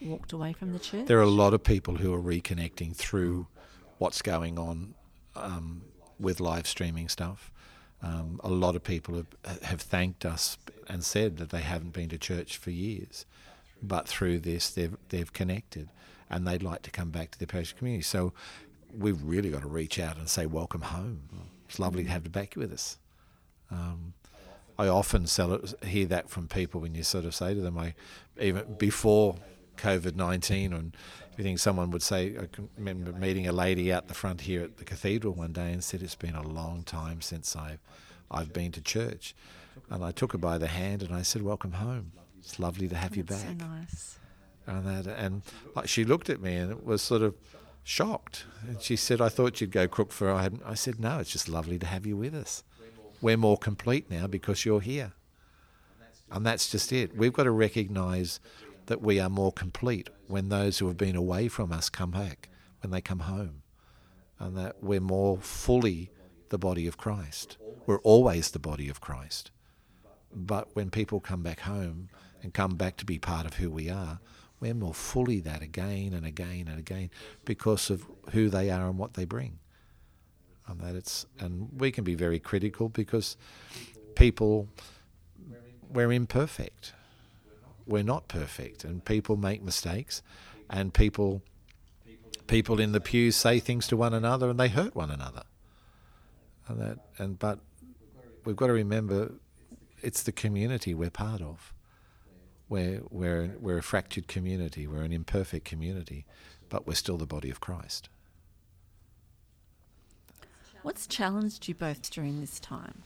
walked 0.00 0.32
away 0.32 0.52
from 0.52 0.72
the 0.72 0.78
church? 0.78 1.06
There 1.06 1.18
are 1.18 1.22
a 1.22 1.40
lot 1.42 1.52
of 1.52 1.62
people 1.62 1.96
who 1.96 2.12
are 2.14 2.22
reconnecting 2.22 2.96
through 2.96 3.46
what's 3.98 4.22
going 4.22 4.58
on 4.58 4.94
um, 5.36 5.82
with 6.18 6.40
live 6.40 6.66
streaming 6.66 7.08
stuff. 7.08 7.50
Um, 8.02 8.40
a 8.44 8.50
lot 8.50 8.76
of 8.76 8.84
people 8.84 9.14
have, 9.16 9.62
have 9.62 9.80
thanked 9.80 10.26
us 10.26 10.58
and 10.88 11.02
said 11.02 11.38
that 11.38 11.50
they 11.50 11.62
haven't 11.62 11.92
been 11.94 12.10
to 12.10 12.18
church 12.18 12.58
for 12.58 12.70
years, 12.70 13.24
but 13.82 14.06
through 14.06 14.40
this 14.40 14.70
they've 14.70 14.96
they've 15.08 15.32
connected, 15.32 15.88
and 16.28 16.46
they'd 16.46 16.62
like 16.62 16.82
to 16.82 16.90
come 16.90 17.10
back 17.10 17.30
to 17.30 17.38
their 17.38 17.46
parish 17.46 17.72
community. 17.72 18.02
So 18.02 18.32
we've 18.96 19.22
really 19.22 19.50
got 19.50 19.62
to 19.62 19.68
reach 19.68 19.98
out 19.98 20.18
and 20.18 20.28
say 20.28 20.44
welcome 20.46 20.82
home. 20.82 21.20
It's 21.68 21.78
lovely 21.78 22.04
to 22.04 22.10
have 22.10 22.24
you 22.24 22.30
back 22.30 22.54
with 22.56 22.72
us. 22.72 22.98
Um, 23.70 24.12
I 24.78 24.88
often 24.88 25.26
it, 25.54 25.84
hear 25.84 26.06
that 26.06 26.28
from 26.28 26.46
people 26.48 26.80
when 26.80 26.94
you 26.94 27.04
sort 27.04 27.24
of 27.24 27.34
say 27.34 27.54
to 27.54 27.60
them, 27.60 27.78
I 27.78 27.94
even 28.38 28.74
before 28.74 29.36
COVID 29.78 30.14
nineteen 30.14 30.72
and 30.72 30.96
everything. 31.34 31.58
Someone 31.58 31.90
would 31.90 32.02
say, 32.02 32.36
I 32.40 32.46
remember 32.78 33.12
meeting 33.12 33.46
a 33.46 33.52
lady 33.52 33.92
out 33.92 34.08
the 34.08 34.14
front 34.14 34.42
here 34.42 34.62
at 34.62 34.76
the 34.76 34.84
cathedral 34.84 35.34
one 35.34 35.52
day 35.52 35.72
and 35.72 35.82
said, 35.82 36.02
It's 36.02 36.14
been 36.14 36.36
a 36.36 36.46
long 36.46 36.84
time 36.84 37.20
since 37.20 37.56
I've, 37.56 37.80
I've 38.30 38.52
been 38.52 38.72
to 38.72 38.80
church. 38.80 39.34
And 39.90 40.04
I 40.04 40.12
took 40.12 40.32
her 40.32 40.38
by 40.38 40.58
the 40.58 40.68
hand 40.68 41.02
and 41.02 41.14
I 41.14 41.22
said, 41.22 41.42
Welcome 41.42 41.72
home. 41.72 42.12
It's 42.38 42.58
lovely 42.58 42.88
to 42.88 42.94
have 42.94 43.10
That's 43.10 43.16
you 43.16 43.24
back. 43.24 43.58
So 43.60 43.66
nice. 43.66 44.18
And, 44.66 44.86
that, 44.86 45.18
and 45.18 45.42
like, 45.74 45.88
she 45.88 46.04
looked 46.04 46.30
at 46.30 46.40
me 46.40 46.54
and 46.54 46.70
it 46.70 46.84
was 46.84 47.02
sort 47.02 47.22
of 47.22 47.34
shocked. 47.82 48.44
And 48.66 48.80
she 48.80 48.96
said, 48.96 49.20
I 49.20 49.28
thought 49.28 49.60
you'd 49.60 49.72
go 49.72 49.88
crook 49.88 50.12
for. 50.12 50.30
I, 50.30 50.50
I 50.64 50.74
said, 50.74 51.00
No, 51.00 51.18
it's 51.18 51.30
just 51.30 51.48
lovely 51.48 51.78
to 51.80 51.86
have 51.86 52.06
you 52.06 52.16
with 52.16 52.34
us. 52.34 52.62
We're 53.20 53.36
more 53.36 53.58
complete 53.58 54.10
now 54.10 54.26
because 54.26 54.64
you're 54.64 54.80
here. 54.80 55.12
And 56.30 56.44
that's 56.44 56.70
just 56.70 56.92
it. 56.92 57.16
We've 57.16 57.32
got 57.32 57.44
to 57.44 57.50
recognise 57.50 58.40
that 58.86 59.00
we 59.00 59.18
are 59.20 59.28
more 59.28 59.52
complete 59.52 60.08
when 60.26 60.48
those 60.48 60.78
who 60.78 60.88
have 60.88 60.96
been 60.96 61.16
away 61.16 61.48
from 61.48 61.72
us 61.72 61.88
come 61.88 62.10
back, 62.10 62.48
when 62.82 62.90
they 62.90 63.00
come 63.00 63.20
home, 63.20 63.62
and 64.38 64.56
that 64.56 64.82
we're 64.82 65.00
more 65.00 65.38
fully 65.38 66.10
the 66.50 66.58
body 66.58 66.86
of 66.86 66.96
Christ. 66.96 67.56
We're 67.86 68.00
always 68.00 68.50
the 68.50 68.58
body 68.58 68.88
of 68.88 69.00
Christ. 69.00 69.50
But 70.34 70.74
when 70.74 70.90
people 70.90 71.20
come 71.20 71.42
back 71.42 71.60
home 71.60 72.08
and 72.42 72.52
come 72.52 72.76
back 72.76 72.96
to 72.98 73.04
be 73.04 73.18
part 73.18 73.46
of 73.46 73.54
who 73.54 73.70
we 73.70 73.88
are, 73.88 74.20
we're 74.60 74.74
more 74.74 74.94
fully 74.94 75.40
that 75.40 75.62
again 75.62 76.12
and 76.12 76.24
again 76.24 76.68
and 76.68 76.78
again 76.78 77.10
because 77.44 77.90
of 77.90 78.06
who 78.30 78.48
they 78.48 78.70
are 78.70 78.88
and 78.88 78.98
what 78.98 79.14
they 79.14 79.24
bring. 79.24 79.58
And 80.66 80.80
that 80.80 80.94
it's 80.94 81.26
and 81.38 81.68
we 81.78 81.90
can 81.90 82.04
be 82.04 82.14
very 82.14 82.38
critical 82.38 82.88
because 82.88 83.36
people 84.14 84.68
we're 85.90 86.12
imperfect 86.12 86.94
we're 87.86 88.02
not 88.02 88.28
perfect, 88.28 88.84
and 88.84 89.04
people 89.04 89.36
make 89.36 89.62
mistakes, 89.62 90.22
and 90.70 90.92
people 90.92 91.42
people 92.46 92.80
in 92.80 92.92
the 92.92 93.00
pews 93.00 93.36
say 93.36 93.58
things 93.58 93.86
to 93.88 93.96
one 93.96 94.14
another, 94.14 94.50
and 94.50 94.58
they 94.58 94.68
hurt 94.68 94.94
one 94.94 95.10
another. 95.10 95.42
And 96.68 96.80
that, 96.80 96.98
and 97.18 97.38
but 97.38 97.60
we've 98.44 98.56
got 98.56 98.68
to 98.68 98.72
remember, 98.72 99.32
it's 100.02 100.22
the 100.22 100.32
community 100.32 100.94
we're 100.94 101.10
part 101.10 101.40
of. 101.40 101.72
We're 102.68 103.02
we're 103.10 103.56
we're 103.60 103.78
a 103.78 103.82
fractured 103.82 104.26
community. 104.26 104.86
We're 104.86 105.02
an 105.02 105.12
imperfect 105.12 105.64
community, 105.64 106.24
but 106.68 106.86
we're 106.86 106.94
still 106.94 107.18
the 107.18 107.26
body 107.26 107.50
of 107.50 107.60
Christ. 107.60 108.08
What's 110.82 111.06
challenged 111.06 111.68
you 111.68 111.74
both 111.74 112.10
during 112.10 112.40
this 112.40 112.60
time? 112.60 113.02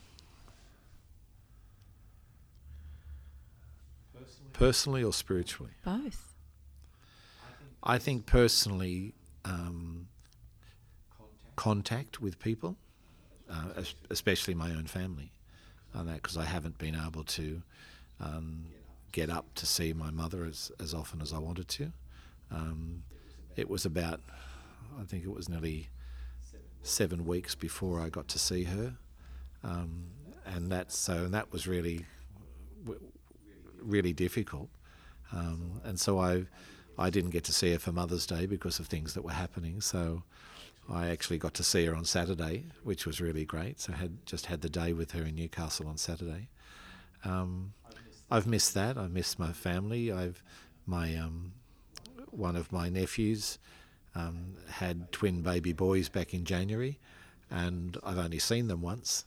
Personally 4.59 5.03
or 5.03 5.13
spiritually? 5.13 5.71
Both. 5.85 6.35
I 7.81 7.97
think 7.97 8.25
personally, 8.25 9.13
um, 9.45 10.07
contact 11.55 12.21
with 12.21 12.39
people, 12.39 12.75
uh, 13.49 13.83
especially 14.09 14.53
my 14.53 14.71
own 14.71 14.85
family, 14.85 15.31
on 15.95 16.07
that 16.07 16.15
because 16.21 16.37
I 16.37 16.43
haven't 16.43 16.77
been 16.77 16.95
able 16.95 17.23
to 17.23 17.61
um, 18.19 18.65
get 19.13 19.29
up 19.29 19.45
to 19.55 19.65
see 19.65 19.93
my 19.93 20.11
mother 20.11 20.43
as, 20.43 20.71
as 20.79 20.93
often 20.93 21.21
as 21.21 21.33
I 21.33 21.39
wanted 21.39 21.69
to. 21.69 21.91
Um, 22.51 23.03
it 23.55 23.69
was 23.69 23.85
about, 23.85 24.19
I 24.99 25.03
think 25.05 25.23
it 25.23 25.31
was 25.31 25.47
nearly 25.47 25.87
seven 26.83 27.25
weeks 27.25 27.55
before 27.55 28.01
I 28.01 28.09
got 28.09 28.27
to 28.29 28.39
see 28.39 28.65
her, 28.65 28.93
um, 29.63 30.07
and 30.45 30.69
that 30.71 30.91
so 30.91 31.13
and 31.13 31.33
that 31.33 31.51
was 31.53 31.65
really 31.65 32.05
really 33.81 34.13
difficult. 34.13 34.69
Um, 35.31 35.81
and 35.83 35.99
so 35.99 36.19
I, 36.19 36.45
I 36.97 37.09
didn't 37.09 37.31
get 37.31 37.43
to 37.45 37.53
see 37.53 37.71
her 37.73 37.79
for 37.79 37.91
Mother's 37.91 38.25
Day 38.25 38.45
because 38.45 38.79
of 38.79 38.87
things 38.87 39.13
that 39.13 39.23
were 39.23 39.31
happening. 39.31 39.81
So 39.81 40.23
I 40.91 41.09
actually 41.09 41.37
got 41.37 41.53
to 41.55 41.63
see 41.63 41.85
her 41.85 41.95
on 41.95 42.05
Saturday, 42.05 42.65
which 42.83 43.05
was 43.05 43.21
really 43.21 43.45
great. 43.45 43.79
So 43.79 43.93
I 43.93 43.97
had 43.97 44.25
just 44.25 44.47
had 44.47 44.61
the 44.61 44.69
day 44.69 44.93
with 44.93 45.11
her 45.11 45.23
in 45.23 45.35
Newcastle 45.35 45.87
on 45.87 45.97
Saturday. 45.97 46.47
Um, 47.23 47.73
I've 48.31 48.47
missed 48.47 48.73
that. 48.73 48.97
I've 48.97 49.11
missed 49.11 49.39
my 49.39 49.51
family. 49.51 50.11
I've 50.11 50.43
my 50.85 51.15
um, 51.15 51.53
one 52.31 52.55
of 52.55 52.71
my 52.71 52.89
nephews 52.89 53.59
um, 54.15 54.55
had 54.69 55.11
twin 55.11 55.41
baby 55.41 55.73
boys 55.73 56.09
back 56.09 56.33
in 56.33 56.45
January, 56.45 56.99
and 57.49 57.97
I've 58.03 58.17
only 58.17 58.39
seen 58.39 58.67
them 58.67 58.81
once. 58.81 59.25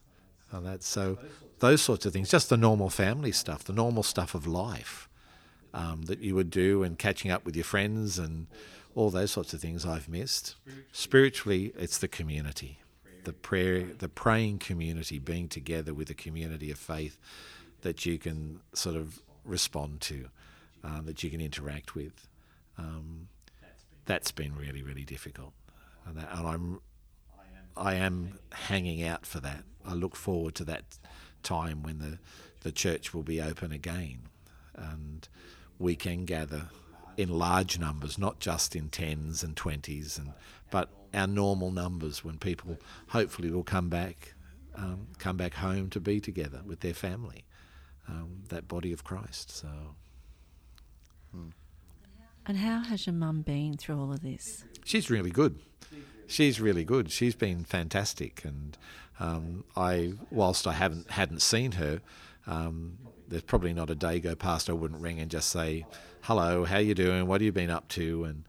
And 0.52 0.66
that's 0.66 0.86
so 0.86 1.18
those 1.58 1.80
sorts 1.80 2.06
of 2.06 2.12
things, 2.12 2.30
just 2.30 2.48
the 2.48 2.56
normal 2.56 2.90
family 2.90 3.32
stuff, 3.32 3.64
the 3.64 3.72
normal 3.72 4.02
stuff 4.02 4.34
of 4.34 4.46
life 4.46 5.08
um, 5.72 6.02
that 6.02 6.18
you 6.20 6.34
would 6.34 6.50
do, 6.50 6.82
and 6.82 6.98
catching 6.98 7.30
up 7.30 7.44
with 7.44 7.56
your 7.56 7.64
friends 7.64 8.18
and 8.18 8.46
all 8.94 9.10
those 9.10 9.30
sorts 9.30 9.54
of 9.54 9.60
things 9.60 9.86
I've 9.86 10.08
missed. 10.08 10.56
Spiritually, 10.92 11.72
it's 11.78 11.98
the 11.98 12.08
community, 12.08 12.80
the 13.24 13.32
prayer, 13.32 13.84
the 13.84 14.08
praying 14.08 14.58
community, 14.58 15.18
being 15.18 15.48
together 15.48 15.94
with 15.94 16.10
a 16.10 16.14
community 16.14 16.70
of 16.70 16.78
faith 16.78 17.16
that 17.80 18.04
you 18.04 18.18
can 18.18 18.60
sort 18.74 18.96
of 18.96 19.20
respond 19.44 20.00
to, 20.02 20.28
um, 20.84 21.06
that 21.06 21.22
you 21.22 21.30
can 21.30 21.40
interact 21.40 21.94
with. 21.94 22.28
Um, 22.76 23.28
that's 24.04 24.32
been 24.32 24.54
really, 24.54 24.82
really 24.82 25.04
difficult, 25.04 25.52
and, 26.06 26.16
that, 26.16 26.28
and 26.32 26.46
I'm, 26.46 26.80
I 27.76 27.94
am 27.94 28.38
hanging 28.52 29.02
out 29.02 29.26
for 29.26 29.40
that. 29.40 29.64
I 29.84 29.94
look 29.94 30.16
forward 30.16 30.54
to 30.56 30.64
that 30.64 30.98
time 31.42 31.82
when 31.82 31.98
the 31.98 32.18
the 32.60 32.72
church 32.72 33.12
will 33.12 33.24
be 33.24 33.40
open 33.40 33.72
again, 33.72 34.28
and 34.74 35.28
we 35.78 35.96
can 35.96 36.24
gather 36.24 36.68
in 37.16 37.28
large 37.28 37.78
numbers, 37.78 38.18
not 38.18 38.38
just 38.38 38.76
in 38.76 38.88
tens 38.88 39.42
and 39.42 39.56
twenties, 39.56 40.18
and 40.18 40.32
but 40.70 40.90
our 41.12 41.26
normal 41.26 41.70
numbers 41.70 42.24
when 42.24 42.38
people 42.38 42.78
hopefully 43.08 43.50
will 43.50 43.64
come 43.64 43.88
back, 43.88 44.34
um, 44.74 45.08
come 45.18 45.36
back 45.36 45.54
home 45.54 45.90
to 45.90 46.00
be 46.00 46.20
together 46.20 46.62
with 46.64 46.80
their 46.80 46.94
family, 46.94 47.44
um, 48.08 48.42
that 48.48 48.68
body 48.68 48.92
of 48.92 49.04
Christ. 49.04 49.50
So. 49.50 49.68
Hmm. 51.32 51.48
And 52.44 52.58
how 52.58 52.80
has 52.80 53.06
your 53.06 53.14
mum 53.14 53.42
been 53.42 53.76
through 53.76 54.00
all 54.00 54.12
of 54.12 54.20
this? 54.20 54.64
She's 54.84 55.10
really 55.10 55.30
good. 55.30 55.60
She's 56.32 56.62
really 56.62 56.82
good. 56.82 57.12
She's 57.12 57.34
been 57.34 57.62
fantastic, 57.62 58.42
and 58.42 58.78
um, 59.20 59.64
I, 59.76 60.14
whilst 60.30 60.66
I 60.66 60.72
haven't 60.72 61.10
hadn't 61.10 61.42
seen 61.42 61.72
her, 61.72 62.00
um, 62.46 62.96
there's 63.28 63.42
probably 63.42 63.74
not 63.74 63.90
a 63.90 63.94
day 63.94 64.18
go 64.18 64.34
past 64.34 64.70
I 64.70 64.72
wouldn't 64.72 65.02
ring 65.02 65.20
and 65.20 65.30
just 65.30 65.50
say, 65.50 65.84
"Hello, 66.22 66.64
how 66.64 66.78
you 66.78 66.94
doing? 66.94 67.26
What 67.26 67.42
have 67.42 67.44
you 67.44 67.52
been 67.52 67.68
up 67.68 67.86
to?" 67.88 68.24
And 68.24 68.44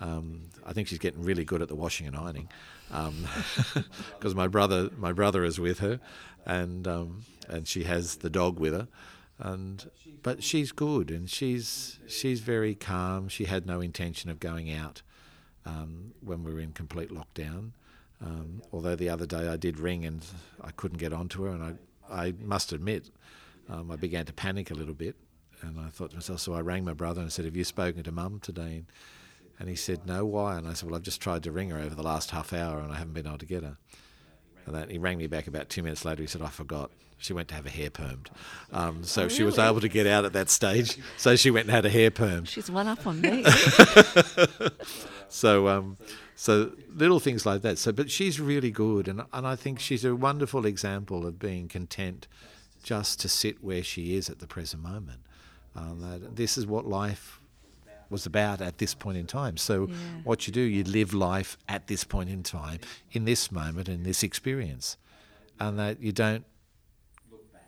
um, 0.00 0.48
I 0.66 0.72
think 0.72 0.88
she's 0.88 0.98
getting 0.98 1.22
really 1.22 1.44
good 1.44 1.62
at 1.62 1.68
the 1.68 1.76
washing 1.76 2.08
and 2.08 2.16
ironing, 2.16 2.48
because 2.88 4.32
um, 4.32 4.34
my 4.36 4.48
brother 4.48 4.90
my 4.98 5.12
brother 5.12 5.44
is 5.44 5.60
with 5.60 5.78
her, 5.78 6.00
and 6.44 6.88
um, 6.88 7.22
and 7.48 7.68
she 7.68 7.84
has 7.84 8.16
the 8.16 8.30
dog 8.30 8.58
with 8.58 8.72
her, 8.72 8.88
and 9.38 9.88
but 10.24 10.42
she's 10.42 10.72
good 10.72 11.08
and 11.12 11.30
she's 11.30 12.00
she's 12.08 12.40
very 12.40 12.74
calm. 12.74 13.28
She 13.28 13.44
had 13.44 13.64
no 13.64 13.80
intention 13.80 14.28
of 14.28 14.40
going 14.40 14.72
out 14.72 15.02
um, 15.68 16.12
when 16.20 16.42
we 16.42 16.52
were 16.52 16.60
in 16.60 16.72
complete 16.72 17.10
lockdown. 17.10 17.72
Um, 18.20 18.62
although 18.72 18.96
the 18.96 19.08
other 19.08 19.26
day 19.26 19.48
I 19.48 19.56
did 19.56 19.78
ring 19.78 20.04
and 20.04 20.24
I 20.60 20.70
couldn't 20.72 20.98
get 20.98 21.12
onto 21.12 21.44
her, 21.44 21.50
and 21.50 21.62
I 21.62 21.74
I 22.10 22.34
must 22.40 22.72
admit 22.72 23.10
um, 23.68 23.90
I 23.90 23.96
began 23.96 24.24
to 24.26 24.32
panic 24.32 24.70
a 24.70 24.74
little 24.74 24.94
bit, 24.94 25.14
and 25.62 25.78
I 25.78 25.88
thought 25.88 26.10
to 26.10 26.16
myself. 26.16 26.40
So 26.40 26.54
I 26.54 26.60
rang 26.60 26.84
my 26.84 26.94
brother 26.94 27.20
and 27.20 27.32
said, 27.32 27.44
"Have 27.44 27.56
you 27.56 27.64
spoken 27.64 28.02
to 28.02 28.12
Mum 28.12 28.40
today?" 28.40 28.84
And 29.60 29.68
he 29.68 29.76
said, 29.76 30.06
"No, 30.06 30.24
why?" 30.24 30.56
And 30.56 30.66
I 30.66 30.72
said, 30.72 30.88
"Well, 30.88 30.96
I've 30.96 31.02
just 31.02 31.20
tried 31.20 31.42
to 31.44 31.52
ring 31.52 31.70
her 31.70 31.78
over 31.78 31.94
the 31.94 32.02
last 32.02 32.30
half 32.30 32.52
hour, 32.52 32.80
and 32.80 32.92
I 32.92 32.96
haven't 32.96 33.14
been 33.14 33.26
able 33.26 33.38
to 33.38 33.46
get 33.46 33.62
her." 33.62 33.76
And 34.66 34.74
that, 34.74 34.90
he 34.90 34.98
rang 34.98 35.18
me 35.18 35.26
back 35.26 35.46
about 35.46 35.68
two 35.68 35.82
minutes 35.82 36.04
later. 36.04 36.22
He 36.22 36.28
said, 36.28 36.42
"I 36.42 36.48
forgot." 36.48 36.90
She 37.18 37.32
went 37.32 37.48
to 37.48 37.54
have 37.56 37.66
a 37.66 37.70
hair 37.70 37.90
permed, 37.90 38.28
um, 38.72 39.02
so 39.02 39.22
oh, 39.22 39.24
really? 39.24 39.36
she 39.36 39.42
was 39.42 39.58
able 39.58 39.80
to 39.80 39.88
get 39.88 40.06
out 40.06 40.24
at 40.24 40.32
that 40.34 40.48
stage. 40.48 40.98
So 41.16 41.34
she 41.34 41.50
went 41.50 41.66
and 41.66 41.74
had 41.74 41.84
a 41.84 41.90
hair 41.90 42.12
perm. 42.12 42.44
She's 42.44 42.70
one 42.70 42.86
up 42.86 43.04
on 43.08 43.20
me. 43.20 43.44
so, 45.28 45.66
um, 45.66 45.96
so 46.36 46.72
little 46.94 47.18
things 47.18 47.44
like 47.44 47.62
that. 47.62 47.78
So, 47.78 47.90
but 47.90 48.08
she's 48.08 48.38
really 48.38 48.70
good, 48.70 49.08
and 49.08 49.22
and 49.32 49.46
I 49.46 49.56
think 49.56 49.80
she's 49.80 50.04
a 50.04 50.14
wonderful 50.14 50.64
example 50.64 51.26
of 51.26 51.40
being 51.40 51.66
content, 51.66 52.28
just 52.84 53.20
to 53.20 53.28
sit 53.28 53.64
where 53.64 53.82
she 53.82 54.14
is 54.14 54.30
at 54.30 54.38
the 54.38 54.46
present 54.46 54.82
moment. 54.82 55.20
Um, 55.74 56.00
that 56.00 56.36
this 56.36 56.56
is 56.56 56.66
what 56.66 56.86
life 56.86 57.40
was 58.10 58.26
about 58.26 58.60
at 58.60 58.78
this 58.78 58.94
point 58.94 59.18
in 59.18 59.26
time. 59.26 59.56
So, 59.56 59.88
yeah. 59.88 59.94
what 60.24 60.46
you 60.46 60.52
do, 60.52 60.60
you 60.60 60.84
live 60.84 61.12
life 61.12 61.58
at 61.68 61.88
this 61.88 62.04
point 62.04 62.30
in 62.30 62.42
time, 62.42 62.80
in 63.12 63.24
this 63.24 63.52
moment, 63.52 63.88
in 63.88 64.02
this 64.02 64.22
experience, 64.22 64.96
and 65.60 65.78
that 65.78 66.00
you 66.00 66.12
don't 66.12 66.44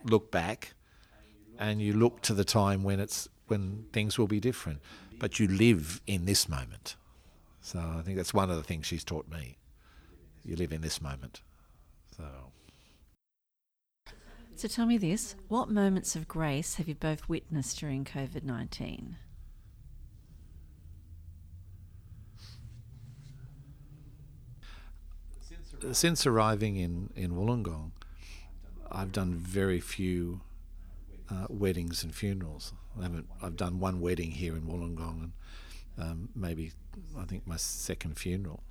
look 0.04 0.30
back 0.30 0.74
and 1.58 1.80
you 1.80 1.92
look 1.92 2.22
to 2.22 2.34
the 2.34 2.44
time 2.44 2.82
when 2.82 3.00
it's 3.00 3.28
when 3.46 3.86
things 3.92 4.18
will 4.18 4.28
be 4.28 4.40
different, 4.40 4.80
but 5.18 5.38
you 5.38 5.48
live 5.48 6.00
in 6.06 6.24
this 6.24 6.48
moment. 6.48 6.96
So 7.60 7.78
I 7.78 8.02
think 8.02 8.16
that's 8.16 8.32
one 8.32 8.50
of 8.50 8.56
the 8.56 8.62
things 8.62 8.86
she's 8.86 9.04
taught 9.04 9.28
me. 9.28 9.58
You 10.44 10.56
live 10.56 10.72
in 10.72 10.80
this 10.80 11.02
moment. 11.02 11.42
So. 12.16 12.24
So 14.56 14.68
tell 14.68 14.86
me 14.86 14.98
this: 14.98 15.36
what 15.48 15.68
moments 15.68 16.16
of 16.16 16.28
grace 16.28 16.76
have 16.76 16.88
you 16.88 16.94
both 16.94 17.28
witnessed 17.28 17.78
during 17.78 18.04
COVID 18.04 18.42
nineteen? 18.42 19.16
Since 25.92 26.26
arriving 26.26 26.76
in, 26.76 27.10
in 27.16 27.32
Wollongong, 27.32 27.92
I've 28.90 29.12
done 29.12 29.34
very 29.34 29.80
few 29.80 30.40
uh, 31.30 31.46
weddings 31.48 32.02
and 32.02 32.14
funerals. 32.14 32.72
I 32.98 33.04
haven't. 33.04 33.28
I've 33.40 33.56
done 33.56 33.78
one 33.78 34.00
wedding 34.00 34.32
here 34.32 34.56
in 34.56 34.62
Wollongong, 34.62 35.22
and 35.22 35.32
um, 35.98 36.28
maybe 36.34 36.72
I 37.18 37.24
think 37.24 37.46
my 37.46 37.56
second 37.56 38.18
funeral. 38.18 38.62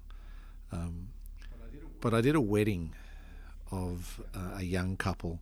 Um, 0.71 1.10
but 2.01 2.13
I 2.13 2.21
did 2.21 2.36
a 2.36 2.41
wedding 2.41 2.93
of 3.71 4.21
uh, 4.36 4.58
a 4.58 4.63
young 4.63 4.97
couple 4.97 5.39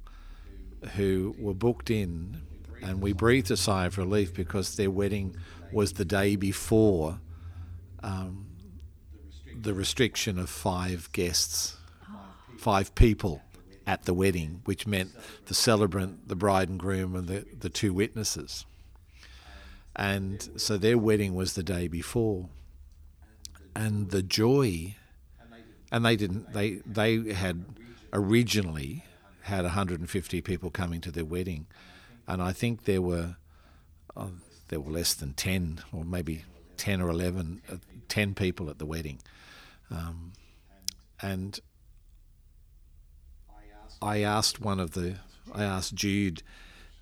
who 0.96 1.36
were 1.40 1.54
booked 1.54 1.90
in, 1.90 2.42
and 2.84 3.02
we 3.02 3.14
breathed 3.14 3.50
a 3.52 3.58
sigh 3.58 3.86
of 3.86 3.98
relief 3.98 4.34
because 4.34 4.76
their 4.76 4.92
wedding 4.92 5.36
was 5.72 5.94
the 5.94 6.06
day 6.06 6.36
before 6.36 7.20
um, 8.04 8.46
the 9.60 9.74
restriction 9.74 10.38
of 10.38 10.50
five 10.50 11.12
guests, 11.14 11.78
five 12.58 12.94
people 12.96 13.42
at 13.88 14.04
the 14.04 14.14
wedding, 14.14 14.62
which 14.66 14.86
meant 14.86 15.12
the 15.46 15.54
celebrant, 15.54 16.28
the 16.28 16.36
bride 16.36 16.68
and 16.68 16.78
groom, 16.78 17.16
and 17.16 17.28
the, 17.28 17.46
the 17.58 17.70
two 17.70 17.94
witnesses. 17.94 18.66
And 19.96 20.48
so 20.58 20.78
their 20.78 20.98
wedding 20.98 21.34
was 21.34 21.54
the 21.54 21.64
day 21.64 21.88
before. 21.88 22.50
And 23.74 24.12
the 24.12 24.22
joy, 24.22 24.96
and 25.92 26.06
they 26.06 26.18
didn't, 26.18 26.54
they, 26.54 26.82
they 26.86 27.34
had 27.34 27.64
originally 28.12 29.06
had 29.44 29.64
150 29.64 30.42
people 30.42 30.70
coming 30.70 31.00
to 31.02 31.12
their 31.12 31.26
wedding. 31.26 31.66
And 32.28 32.42
I 32.42 32.52
think 32.52 32.84
there 32.84 33.02
were, 33.02 33.38
oh, 34.16 34.32
there 34.68 34.82
were 34.82 34.92
less 34.92 35.14
than 35.14 35.34
10, 35.34 35.82
or 35.94 36.04
maybe 36.04 36.44
10 36.76 37.02
or 37.02 37.10
11, 37.10 37.62
uh, 37.72 37.76
10 38.10 38.36
people 38.36 38.70
at 38.70 38.80
the 38.80 38.86
wedding. 38.86 39.20
Um, 39.90 40.34
and 41.22 41.60
I 44.02 44.22
asked 44.22 44.62
one 44.62 44.80
of 44.80 44.92
the, 44.92 45.16
I 45.54 45.64
asked 45.64 45.96
Jude 45.96 46.44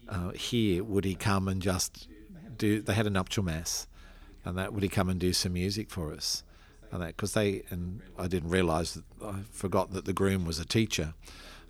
uh, 0.08 0.32
here, 0.32 0.84
would 0.84 1.06
he 1.06 1.16
come 1.16 1.48
and 1.48 1.62
just 1.62 2.08
do? 2.58 2.82
They 2.82 2.94
had 2.94 3.08
a 3.08 3.10
nuptial 3.10 3.44
mass, 3.44 3.88
and 4.44 4.58
that 4.58 4.74
would 4.74 4.84
he 4.84 4.90
come 4.90 5.10
and 5.10 5.20
do 5.20 5.34
some 5.34 5.54
music 5.54 5.90
for 5.90 6.14
us, 6.14 6.44
and 6.92 7.02
that 7.02 7.18
because 7.18 7.34
they 7.34 7.64
and 7.70 8.02
I 8.18 8.28
didn't 8.28 8.50
realise 8.50 8.94
that 8.94 9.04
I 9.24 9.36
forgot 9.52 9.92
that 9.94 10.06
the 10.06 10.14
groom 10.14 10.46
was 10.46 10.60
a 10.60 10.66
teacher. 10.66 11.14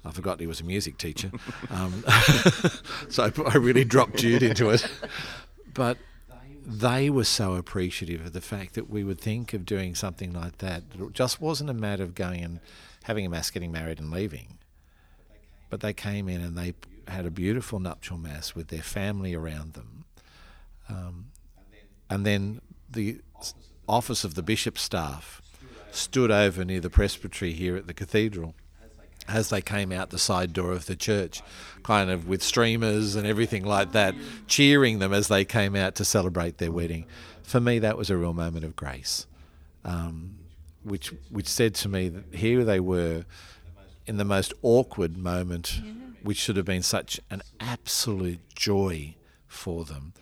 I 0.04 0.12
forgot 0.12 0.40
he 0.40 0.46
was 0.46 0.62
a 0.62 0.64
music 0.64 0.98
teacher, 0.98 1.32
um, 1.70 2.04
so 3.10 3.24
I, 3.24 3.32
I 3.50 3.58
really 3.58 3.86
dropped 3.86 4.18
Jude 4.18 4.44
into 4.44 4.70
it. 4.70 4.88
But 5.74 5.98
they 6.66 7.10
were 7.10 7.24
so 7.24 7.56
appreciative 7.56 8.26
of 8.26 8.34
the 8.34 8.42
fact 8.42 8.74
that 8.74 8.90
we 8.90 9.04
would 9.04 9.20
think 9.20 9.54
of 9.54 9.66
doing 9.66 9.96
something 9.96 10.34
like 10.34 10.60
that. 10.60 10.84
It 10.94 11.14
just 11.14 11.40
wasn't 11.40 11.70
a 11.70 11.74
matter 11.74 12.04
of 12.04 12.16
going 12.16 12.44
and 12.44 12.60
having 13.04 13.26
a 13.26 13.30
mass, 13.30 13.52
getting 13.52 13.72
married, 13.72 14.00
and 14.00 14.10
leaving. 14.12 14.58
But 15.70 15.82
they 15.82 15.94
came 15.94 16.30
in 16.30 16.42
and 16.42 16.58
they 16.58 16.74
had 17.08 17.26
a 17.26 17.32
beautiful 17.32 17.80
nuptial 17.80 18.18
mass 18.18 18.56
with 18.56 18.68
their 18.68 18.82
family 18.82 19.34
around 19.34 19.74
them. 19.74 20.06
Um, 20.90 21.26
and 22.10 22.26
then 22.26 22.62
the 22.90 23.20
office 23.88 24.24
of 24.24 24.36
the 24.36 24.44
bishop's 24.44 24.82
staff 24.82 25.42
stood 25.92 26.32
over 26.32 26.66
near 26.66 26.80
the 26.80 26.90
presbytery 26.90 27.54
here 27.54 27.76
at 27.76 27.88
the 27.88 27.94
cathedral 27.94 28.56
as 29.28 29.50
they 29.50 29.62
came 29.62 29.92
out 29.92 30.12
the 30.12 30.20
side 30.20 30.54
door 30.54 30.72
of 30.72 30.86
the 30.86 30.96
church, 30.96 31.42
kind 31.84 32.12
of 32.12 32.28
with 32.28 32.44
streamers 32.44 33.16
and 33.16 33.26
everything 33.26 33.64
like 33.64 33.92
that, 33.94 34.14
cheering 34.48 35.00
them 35.00 35.14
as 35.14 35.28
they 35.30 35.44
came 35.44 35.76
out 35.76 35.96
to 35.96 36.06
celebrate 36.06 36.58
their 36.60 36.72
wedding. 36.72 37.06
For 37.42 37.60
me, 37.60 37.80
that 37.80 37.98
was 37.98 38.10
a 38.10 38.18
real 38.18 38.34
moment 38.34 38.66
of 38.66 38.76
grace, 38.76 39.26
um, 39.84 40.36
which 40.84 41.12
which 41.30 41.48
said 41.48 41.74
to 41.76 41.90
me 41.90 42.10
that 42.10 42.36
here 42.36 42.64
they 42.64 42.80
were 42.80 43.26
in 44.08 44.18
the 44.18 44.26
most 44.26 44.54
awkward 44.62 45.18
moment, 45.18 45.82
which 46.24 46.38
should 46.38 46.58
have 46.58 46.66
been 46.66 46.84
such 46.84 47.20
an 47.30 47.42
absolute 47.60 48.40
joy 48.56 49.16
for 49.48 49.86
them, 49.86 50.14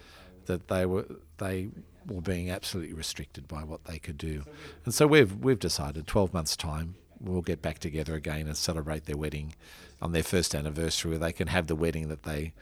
that 0.46 0.68
they 0.68 0.86
were 0.86 1.06
they 1.38 1.70
were 2.08 2.22
being 2.22 2.50
absolutely 2.50 2.94
restricted 2.94 3.48
by 3.48 3.64
what 3.64 3.86
they 3.86 4.00
could 4.00 4.18
do, 4.18 4.44
and 4.86 4.94
so 4.94 5.08
we've 5.08 5.36
we've 5.38 5.60
decided 5.60 6.08
twelve 6.08 6.34
months 6.34 6.56
time 6.56 6.96
we'll 7.24 7.42
get 7.42 7.62
back 7.62 7.80
together 7.80 8.16
again 8.16 8.48
and 8.48 8.58
celebrate 8.58 9.06
their 9.06 9.16
wedding 9.16 9.56
on 10.02 10.12
their 10.12 10.24
first 10.24 10.54
anniversary, 10.54 11.12
where 11.12 11.20
they 11.20 11.32
can 11.32 11.48
have 11.48 11.68
the 11.68 11.76
wedding 11.76 12.10
that 12.10 12.24
they 12.24 12.54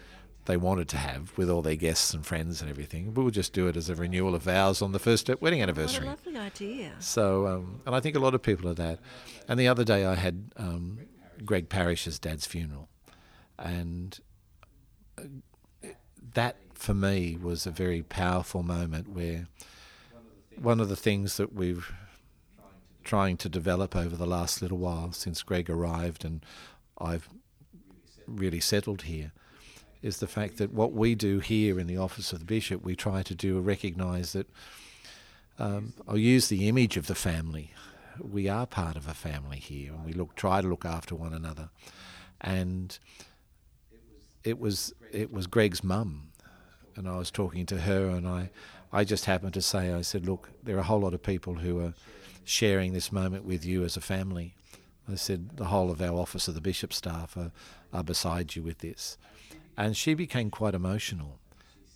they 0.46 0.58
wanted 0.58 0.90
to 0.90 0.98
have 0.98 1.38
with 1.38 1.50
all 1.50 1.62
their 1.62 1.76
guests 1.76 2.14
and 2.14 2.26
friends 2.26 2.62
and 2.62 2.70
everything. 2.70 3.14
We'll 3.14 3.30
just 3.30 3.54
do 3.54 3.68
it 3.68 3.78
as 3.78 3.90
a 3.90 3.96
renewal 3.96 4.34
of 4.34 4.44
vows 4.44 4.82
on 4.82 4.92
the 4.92 5.00
first 5.00 5.30
wedding 5.40 5.62
anniversary. 5.62 6.08
What 6.08 6.20
a 6.26 6.30
lovely 6.30 6.40
idea. 6.40 6.92
So, 7.00 7.48
um, 7.48 7.82
and 7.86 7.96
I 7.96 8.00
think 8.00 8.16
a 8.16 8.20
lot 8.20 8.34
of 8.34 8.42
people 8.42 8.68
are 8.70 8.74
that. 8.74 9.00
And 9.48 9.60
the 9.60 9.68
other 9.68 9.84
day 9.84 10.06
I 10.06 10.16
had 10.16 10.52
um, 10.58 11.00
Greg 11.46 11.70
Parrish's 11.70 12.18
dad's 12.18 12.46
funeral, 12.46 12.90
and 13.60 14.20
uh, 15.18 15.88
that 16.34 16.58
for 16.74 16.94
me 16.94 17.38
was 17.40 17.68
a 17.68 17.72
very 17.72 18.02
powerful 18.02 18.64
moment 18.64 19.10
where 19.10 19.48
one 20.60 20.80
of 20.80 20.90
the 20.90 20.96
things 20.96 21.38
that 21.38 21.54
we've 21.54 21.92
trying 23.04 23.36
to 23.36 23.50
develop 23.50 23.96
over 23.96 24.16
the 24.16 24.28
last 24.28 24.62
little 24.62 24.78
while 24.78 25.12
since 25.12 25.42
Greg 25.42 25.70
arrived 25.70 26.24
and 26.24 26.46
I've 27.00 27.30
really 28.28 28.60
settled 28.60 29.04
here 29.04 29.32
is 30.02 30.18
the 30.18 30.28
fact 30.28 30.58
that 30.58 30.74
what 30.74 30.94
we 30.94 31.16
do 31.16 31.40
here 31.40 31.80
in 31.80 31.88
the 31.88 31.98
office 31.98 32.34
of 32.34 32.40
the 32.40 32.46
bishop, 32.46 32.84
we 32.84 32.96
try 32.96 33.22
to 33.24 33.36
do 33.36 33.60
recognise 33.60 34.34
that 34.34 34.48
um, 35.60 35.94
I'll 36.08 36.18
use 36.18 36.48
the 36.48 36.68
image 36.68 36.98
of 36.98 37.08
the 37.08 37.16
family. 37.16 37.72
We 38.20 38.50
are 38.50 38.66
part 38.66 38.96
of 38.96 39.08
a 39.08 39.14
family 39.14 39.60
here, 39.60 39.94
and 39.94 40.06
we 40.06 40.14
look 40.14 40.36
try 40.36 40.62
to 40.62 40.68
look 40.68 40.86
after 40.86 41.16
one 41.16 41.34
another. 41.34 41.70
And 42.40 42.98
it 44.44 44.60
was 44.60 44.94
it 45.12 45.32
was 45.32 45.48
Greg's 45.48 45.84
mum, 45.84 46.32
and 46.96 47.08
I 47.08 47.18
was 47.18 47.30
talking 47.30 47.66
to 47.68 47.82
her, 47.82 48.08
and 48.10 48.28
I 48.28 48.50
I 48.92 49.04
just 49.04 49.26
happened 49.26 49.54
to 49.54 49.62
say 49.62 49.94
I 49.94 50.02
said, 50.02 50.26
look, 50.26 50.50
there 50.64 50.76
are 50.76 50.80
a 50.80 50.84
whole 50.84 51.00
lot 51.00 51.14
of 51.14 51.24
people 51.24 51.56
who 51.56 51.80
are 51.80 51.94
sharing 52.44 52.94
this 52.94 53.12
moment 53.12 53.46
with 53.46 53.64
you 53.64 53.84
as 53.84 53.96
a 53.96 54.02
family. 54.02 54.56
I 55.10 55.16
said, 55.16 55.58
the 55.58 55.66
whole 55.66 55.92
of 55.92 56.02
our 56.02 56.18
office 56.20 56.48
of 56.48 56.56
the 56.56 56.62
bishop 56.62 56.94
staff 56.94 57.36
are, 57.38 57.52
are 57.94 58.04
beside 58.04 58.56
you 58.56 58.64
with 58.64 58.80
this. 58.80 59.18
And 59.78 59.96
she 59.96 60.14
became 60.14 60.50
quite 60.50 60.74
emotional. 60.76 61.40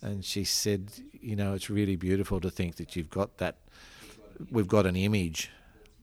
And 0.02 0.24
she 0.24 0.44
said, 0.44 0.92
you 1.20 1.36
know, 1.36 1.54
it's 1.54 1.70
really 1.70 1.96
beautiful 1.96 2.40
to 2.40 2.50
think 2.50 2.76
that 2.76 2.96
you've 2.96 3.10
got 3.10 3.38
that, 3.38 3.56
we've 4.50 4.68
got 4.68 4.86
an 4.86 4.96
image 4.96 5.50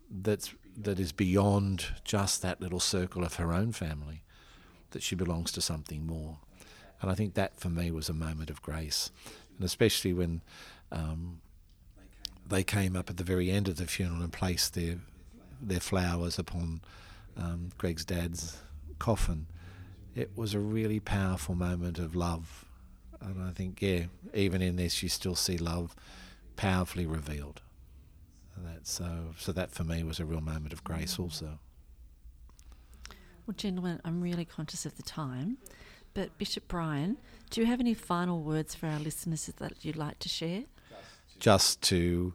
that's, 0.10 0.54
that 0.78 1.00
is 1.00 1.12
beyond 1.12 1.86
just 2.04 2.42
that 2.42 2.62
little 2.62 2.80
circle 2.80 3.24
of 3.24 3.36
her 3.36 3.54
own 3.54 3.72
family, 3.72 4.24
that 4.92 5.04
she 5.04 5.16
belongs 5.16 5.52
to 5.54 5.62
something 5.62 6.06
more. 6.06 6.38
And 7.02 7.12
I 7.12 7.16
think 7.16 7.34
that 7.34 7.60
for 7.60 7.70
me 7.70 7.92
was 7.92 8.10
a 8.10 8.14
moment 8.14 8.50
of 8.50 8.62
grace. 8.62 9.12
And 9.58 9.66
especially 9.66 10.14
when 10.14 10.42
um, 10.92 11.42
they 12.48 12.64
came 12.64 12.96
up 12.96 13.10
at 13.10 13.18
the 13.18 13.24
very 13.24 13.52
end 13.52 13.68
of 13.68 13.78
the 13.78 13.86
funeral 13.86 14.22
and 14.22 14.32
placed 14.32 14.74
their 14.74 14.98
their 15.62 15.80
flowers 15.80 16.38
upon 16.38 16.82
um, 17.38 17.70
Greg's 17.78 18.04
dad's 18.04 18.58
coffin. 19.00 19.48
It 20.16 20.32
was 20.36 20.54
a 20.54 20.60
really 20.60 21.00
powerful 21.00 21.56
moment 21.56 22.00
of 22.00 22.16
love, 22.16 22.66
and 23.20 23.42
I 23.42 23.52
think 23.52 23.82
yeah, 23.82 24.06
even 24.34 24.62
in 24.62 24.76
this 24.76 25.02
you 25.02 25.10
still 25.10 25.36
see 25.36 25.58
love 25.58 25.96
powerfully 26.56 27.06
revealed. 27.06 27.62
That 28.58 28.86
so 28.86 29.34
so 29.38 29.52
that 29.52 29.72
for 29.72 29.84
me 29.84 30.04
was 30.04 30.20
a 30.20 30.26
real 30.26 30.42
moment 30.42 30.74
of 30.74 30.84
grace 30.84 31.18
also. 31.18 31.60
Well, 33.46 33.56
gentlemen, 33.58 34.00
I'm 34.06 34.22
really 34.22 34.46
conscious 34.46 34.86
of 34.86 34.96
the 34.96 35.04
time, 35.04 35.58
but 36.14 36.38
Bishop 36.38 36.68
Brian, 36.68 37.18
do 37.50 37.60
you 37.60 37.68
have 37.68 37.80
any 37.80 37.94
final 37.94 38.42
words 38.42 38.74
for 38.74 38.88
our 38.88 39.00
listeners 39.00 39.52
that 39.58 39.84
you'd 39.84 39.98
like 39.98 40.20
to 40.20 40.30
share? 40.30 40.64
just 41.44 41.82
to 41.82 42.34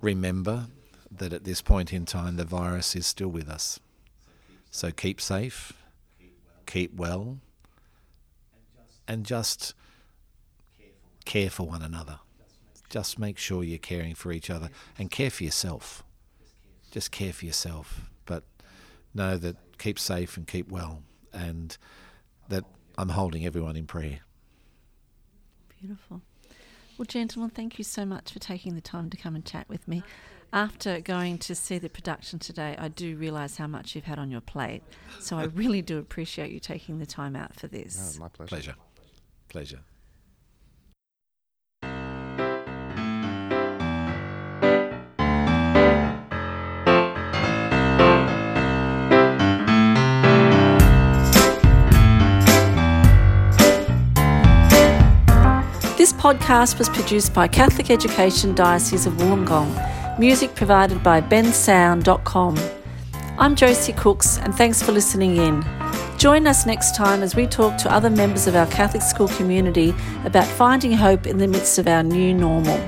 remember 0.00 0.66
that 1.10 1.32
at 1.32 1.44
this 1.44 1.62
point 1.62 1.92
in 1.92 2.04
time 2.04 2.36
the 2.36 2.44
virus 2.44 2.96
is 2.96 3.06
still 3.06 3.28
with 3.28 3.48
us. 3.48 3.78
So 4.70 4.90
keep 4.90 5.20
safe, 5.20 5.72
keep 6.68 6.94
well, 6.94 7.38
and 9.08 9.26
just 9.26 9.74
care 11.24 11.50
for 11.50 11.66
one 11.66 11.82
another. 11.82 12.20
Just 12.88 13.18
make 13.18 13.38
sure 13.38 13.64
you're 13.64 13.78
caring 13.78 14.14
for 14.14 14.30
each 14.30 14.48
other 14.48 14.70
and 14.96 15.10
care 15.10 15.30
for 15.30 15.42
yourself. 15.42 16.04
Just 16.90 17.10
care 17.10 17.32
for 17.32 17.44
yourself. 17.44 18.02
But 18.24 18.44
know 19.12 19.36
that 19.36 19.56
keep 19.78 19.98
safe 19.98 20.36
and 20.36 20.46
keep 20.46 20.70
well, 20.70 21.02
and 21.32 21.76
that 22.48 22.64
I'm 22.96 23.10
holding 23.10 23.44
everyone 23.44 23.76
in 23.76 23.86
prayer. 23.86 24.20
Beautiful. 25.80 26.22
Well, 26.96 27.06
gentlemen, 27.06 27.50
thank 27.50 27.78
you 27.78 27.84
so 27.84 28.04
much 28.04 28.32
for 28.32 28.40
taking 28.40 28.74
the 28.74 28.80
time 28.80 29.08
to 29.10 29.16
come 29.16 29.34
and 29.34 29.44
chat 29.44 29.68
with 29.68 29.86
me. 29.86 30.02
After 30.52 31.00
going 31.00 31.36
to 31.38 31.54
see 31.54 31.78
the 31.78 31.90
production 31.90 32.38
today, 32.38 32.74
I 32.78 32.88
do 32.88 33.16
realise 33.16 33.58
how 33.58 33.66
much 33.66 33.94
you've 33.94 34.04
had 34.04 34.18
on 34.18 34.30
your 34.30 34.40
plate. 34.40 34.82
So 35.20 35.36
I 35.36 35.44
really 35.54 35.82
do 35.82 35.98
appreciate 35.98 36.50
you 36.50 36.58
taking 36.58 36.98
the 36.98 37.06
time 37.06 37.36
out 37.36 37.54
for 37.54 37.66
this. 37.66 38.14
No, 38.14 38.24
my 38.24 38.28
pleasure. 38.28 38.48
Pleasure. 38.48 38.74
Pleasure. 39.48 39.80
This 55.98 56.12
podcast 56.14 56.78
was 56.78 56.88
produced 56.88 57.34
by 57.34 57.48
Catholic 57.48 57.90
Education 57.90 58.54
Diocese 58.54 59.04
of 59.04 59.12
Wollongong. 59.14 59.97
Music 60.18 60.52
provided 60.56 61.00
by 61.04 61.20
bensound.com. 61.20 62.58
I'm 63.38 63.54
Josie 63.54 63.92
Cooks, 63.92 64.38
and 64.38 64.52
thanks 64.52 64.82
for 64.82 64.90
listening 64.90 65.36
in. 65.36 65.64
Join 66.18 66.48
us 66.48 66.66
next 66.66 66.96
time 66.96 67.22
as 67.22 67.36
we 67.36 67.46
talk 67.46 67.78
to 67.78 67.92
other 67.92 68.10
members 68.10 68.48
of 68.48 68.56
our 68.56 68.66
Catholic 68.66 69.02
school 69.02 69.28
community 69.28 69.94
about 70.24 70.44
finding 70.44 70.90
hope 70.90 71.24
in 71.24 71.38
the 71.38 71.46
midst 71.46 71.78
of 71.78 71.86
our 71.86 72.02
new 72.02 72.34
normal. 72.34 72.80